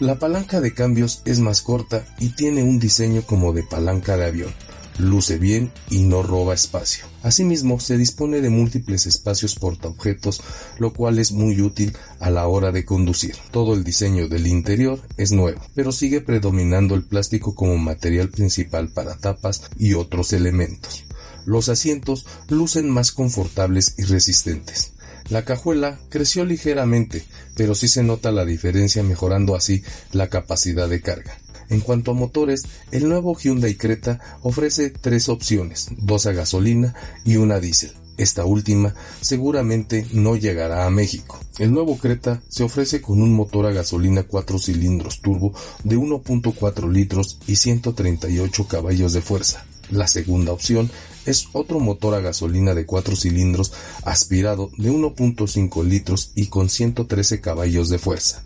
La 0.00 0.18
palanca 0.18 0.62
de 0.62 0.72
cambios 0.72 1.20
es 1.26 1.40
más 1.40 1.60
corta 1.60 2.06
y 2.18 2.30
tiene 2.30 2.62
un 2.62 2.78
diseño 2.78 3.20
como 3.20 3.52
de 3.52 3.64
palanca 3.64 4.16
de 4.16 4.24
avión. 4.24 4.54
Luce 4.96 5.36
bien 5.36 5.70
y 5.90 6.04
no 6.04 6.22
roba 6.22 6.54
espacio. 6.54 7.04
Asimismo, 7.22 7.80
se 7.80 7.98
dispone 7.98 8.40
de 8.40 8.48
múltiples 8.48 9.06
espacios 9.06 9.54
portaobjetos, 9.56 10.40
lo 10.78 10.94
cual 10.94 11.18
es 11.18 11.32
muy 11.32 11.60
útil 11.60 11.92
a 12.18 12.30
la 12.30 12.48
hora 12.48 12.72
de 12.72 12.86
conducir. 12.86 13.36
Todo 13.50 13.74
el 13.74 13.84
diseño 13.84 14.26
del 14.26 14.46
interior 14.46 15.02
es 15.18 15.32
nuevo, 15.32 15.60
pero 15.74 15.92
sigue 15.92 16.22
predominando 16.22 16.94
el 16.94 17.04
plástico 17.04 17.54
como 17.54 17.76
material 17.76 18.30
principal 18.30 18.88
para 18.88 19.18
tapas 19.18 19.64
y 19.76 19.92
otros 19.92 20.32
elementos. 20.32 21.05
Los 21.46 21.70
asientos 21.70 22.26
lucen 22.50 22.90
más 22.90 23.12
confortables 23.12 23.94
y 23.96 24.02
resistentes. 24.02 24.92
La 25.30 25.44
cajuela 25.44 25.98
creció 26.08 26.44
ligeramente, 26.44 27.24
pero 27.56 27.74
sí 27.74 27.88
se 27.88 28.02
nota 28.02 28.30
la 28.30 28.44
diferencia 28.44 29.02
mejorando 29.02 29.56
así 29.56 29.82
la 30.12 30.28
capacidad 30.28 30.88
de 30.88 31.00
carga. 31.00 31.38
En 31.68 31.80
cuanto 31.80 32.12
a 32.12 32.14
motores, 32.14 32.64
el 32.92 33.08
nuevo 33.08 33.36
Hyundai 33.36 33.74
Creta 33.74 34.20
ofrece 34.42 34.90
tres 34.90 35.28
opciones, 35.28 35.88
dos 35.96 36.26
a 36.26 36.32
gasolina 36.32 36.94
y 37.24 37.36
una 37.36 37.58
diésel. 37.58 37.92
Esta 38.16 38.44
última 38.44 38.94
seguramente 39.20 40.06
no 40.12 40.36
llegará 40.36 40.86
a 40.86 40.90
México. 40.90 41.38
El 41.58 41.72
nuevo 41.72 41.98
Creta 41.98 42.42
se 42.48 42.62
ofrece 42.62 43.02
con 43.02 43.20
un 43.20 43.32
motor 43.34 43.66
a 43.66 43.72
gasolina 43.72 44.22
4 44.22 44.58
cilindros 44.58 45.20
turbo 45.20 45.52
de 45.84 45.98
1.4 45.98 46.90
litros 46.90 47.38
y 47.46 47.56
138 47.56 48.68
caballos 48.68 49.12
de 49.12 49.22
fuerza. 49.22 49.66
La 49.90 50.06
segunda 50.06 50.52
opción 50.52 50.90
es 51.26 51.48
otro 51.52 51.80
motor 51.80 52.14
a 52.14 52.20
gasolina 52.20 52.74
de 52.74 52.86
4 52.86 53.16
cilindros 53.16 53.72
aspirado 54.04 54.70
de 54.78 54.90
1.5 54.90 55.84
litros 55.84 56.32
y 56.34 56.46
con 56.46 56.70
113 56.70 57.40
caballos 57.40 57.88
de 57.88 57.98
fuerza. 57.98 58.44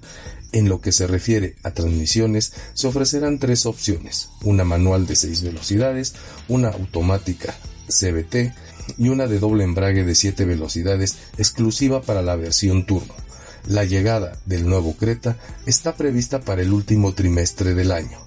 En 0.52 0.68
lo 0.68 0.80
que 0.80 0.90
se 0.90 1.06
refiere 1.06 1.54
a 1.62 1.70
transmisiones, 1.70 2.52
se 2.74 2.88
ofrecerán 2.88 3.38
tres 3.38 3.66
opciones, 3.66 4.30
una 4.42 4.64
manual 4.64 5.06
de 5.06 5.14
6 5.14 5.42
velocidades, 5.42 6.14
una 6.48 6.70
automática 6.70 7.54
CBT 7.86 8.52
y 8.98 9.08
una 9.08 9.26
de 9.26 9.38
doble 9.38 9.62
embrague 9.62 10.04
de 10.04 10.14
7 10.16 10.44
velocidades 10.44 11.18
exclusiva 11.38 12.02
para 12.02 12.22
la 12.22 12.34
versión 12.34 12.84
turbo. 12.84 13.14
La 13.68 13.84
llegada 13.84 14.38
del 14.46 14.66
nuevo 14.66 14.94
Creta 14.94 15.36
está 15.66 15.94
prevista 15.94 16.40
para 16.40 16.62
el 16.62 16.72
último 16.72 17.12
trimestre 17.12 17.74
del 17.74 17.92
año. 17.92 18.18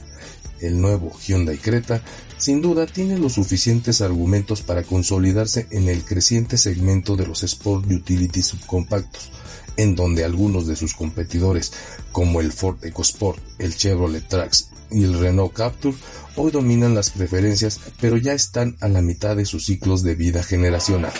El 0.61 0.79
nuevo 0.79 1.11
Hyundai 1.19 1.57
Creta 1.57 2.01
sin 2.43 2.61
duda 2.61 2.85
tiene 2.85 3.17
los 3.17 3.35
suficientes 3.35 4.01
argumentos 4.01 4.61
para 4.61 4.83
consolidarse 4.83 5.65
en 5.71 5.87
el 5.87 6.03
creciente 6.03 6.57
segmento 6.57 7.15
de 7.15 7.25
los 7.25 7.41
Sport 7.41 7.89
Utility 7.89 8.41
subcompactos, 8.41 9.31
en 9.77 9.95
donde 9.95 10.25
algunos 10.25 10.67
de 10.67 10.75
sus 10.75 10.93
competidores, 10.93 11.71
como 12.11 12.41
el 12.41 12.51
Ford 12.51 12.83
EcoSport, 12.83 13.39
el 13.59 13.73
Chevrolet 13.77 14.27
Trax 14.27 14.71
y 14.91 15.05
el 15.05 15.17
Renault 15.17 15.53
Captur, 15.53 15.95
hoy 16.35 16.51
dominan 16.51 16.93
las 16.93 17.11
preferencias, 17.11 17.79
pero 18.01 18.17
ya 18.17 18.33
están 18.33 18.75
a 18.81 18.89
la 18.89 19.01
mitad 19.01 19.37
de 19.37 19.45
sus 19.45 19.67
ciclos 19.67 20.03
de 20.03 20.15
vida 20.15 20.43
generacional. 20.43 21.13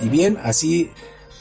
Y 0.00 0.08
bien, 0.08 0.38
así 0.42 0.90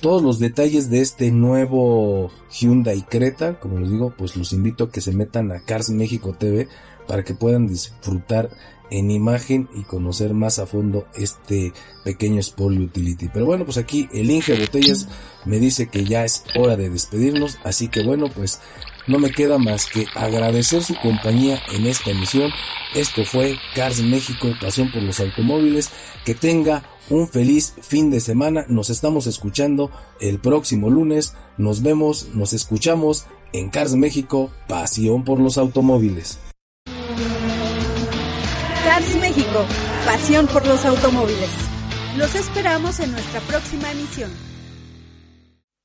todos 0.03 0.21
los 0.21 0.37
detalles 0.37 0.89
de 0.89 0.99
este 0.99 1.31
nuevo 1.31 2.29
Hyundai 2.51 3.03
Creta, 3.03 3.57
como 3.57 3.79
les 3.79 3.89
digo, 3.89 4.13
pues 4.17 4.35
los 4.35 4.51
invito 4.51 4.83
a 4.83 4.91
que 4.91 4.99
se 4.99 5.13
metan 5.13 5.49
a 5.53 5.61
Cars 5.61 5.91
México 5.91 6.35
TV 6.37 6.67
para 7.07 7.23
que 7.23 7.33
puedan 7.33 7.69
disfrutar 7.69 8.49
en 8.91 9.09
imagen 9.09 9.69
y 9.73 9.83
conocer 9.83 10.33
más 10.33 10.59
a 10.59 10.65
fondo 10.65 11.07
este 11.15 11.71
pequeño 12.03 12.41
Sport 12.41 12.79
Utility. 12.79 13.29
Pero 13.33 13.45
bueno, 13.45 13.63
pues 13.63 13.77
aquí 13.77 14.09
el 14.11 14.29
Inge 14.29 14.59
Botellas 14.59 15.07
me 15.45 15.57
dice 15.57 15.87
que 15.87 16.03
ya 16.03 16.25
es 16.25 16.43
hora 16.53 16.75
de 16.75 16.89
despedirnos, 16.89 17.57
así 17.63 17.87
que 17.87 18.03
bueno, 18.03 18.27
pues 18.27 18.59
no 19.07 19.19
me 19.19 19.31
queda 19.31 19.57
más 19.57 19.85
que 19.85 20.05
agradecer 20.15 20.83
su 20.83 20.95
compañía 20.95 21.61
en 21.73 21.87
esta 21.87 22.11
emisión. 22.11 22.51
Esto 22.93 23.23
fue 23.23 23.57
Cars 23.73 24.01
México, 24.01 24.49
pasión 24.59 24.91
por 24.91 25.01
los 25.01 25.21
automóviles. 25.21 25.91
Que 26.25 26.35
tenga 26.35 26.83
un 27.09 27.27
feliz 27.27 27.73
fin 27.81 28.11
de 28.11 28.19
semana. 28.19 28.65
Nos 28.67 28.89
estamos 28.89 29.27
escuchando 29.27 29.91
el 30.19 30.39
próximo 30.39 30.89
lunes. 30.89 31.33
Nos 31.57 31.81
vemos, 31.81 32.29
nos 32.33 32.53
escuchamos 32.53 33.25
en 33.51 33.69
Cars 33.69 33.95
México, 33.95 34.51
pasión 34.67 35.23
por 35.23 35.39
los 35.39 35.57
automóviles. 35.57 36.39
Cars 38.85 39.15
México, 39.21 39.65
pasión 40.05 40.47
por 40.47 40.65
los 40.67 40.85
automóviles. 40.85 41.49
Los 42.17 42.35
esperamos 42.35 42.99
en 42.99 43.11
nuestra 43.11 43.39
próxima 43.41 43.91
emisión. 43.91 44.52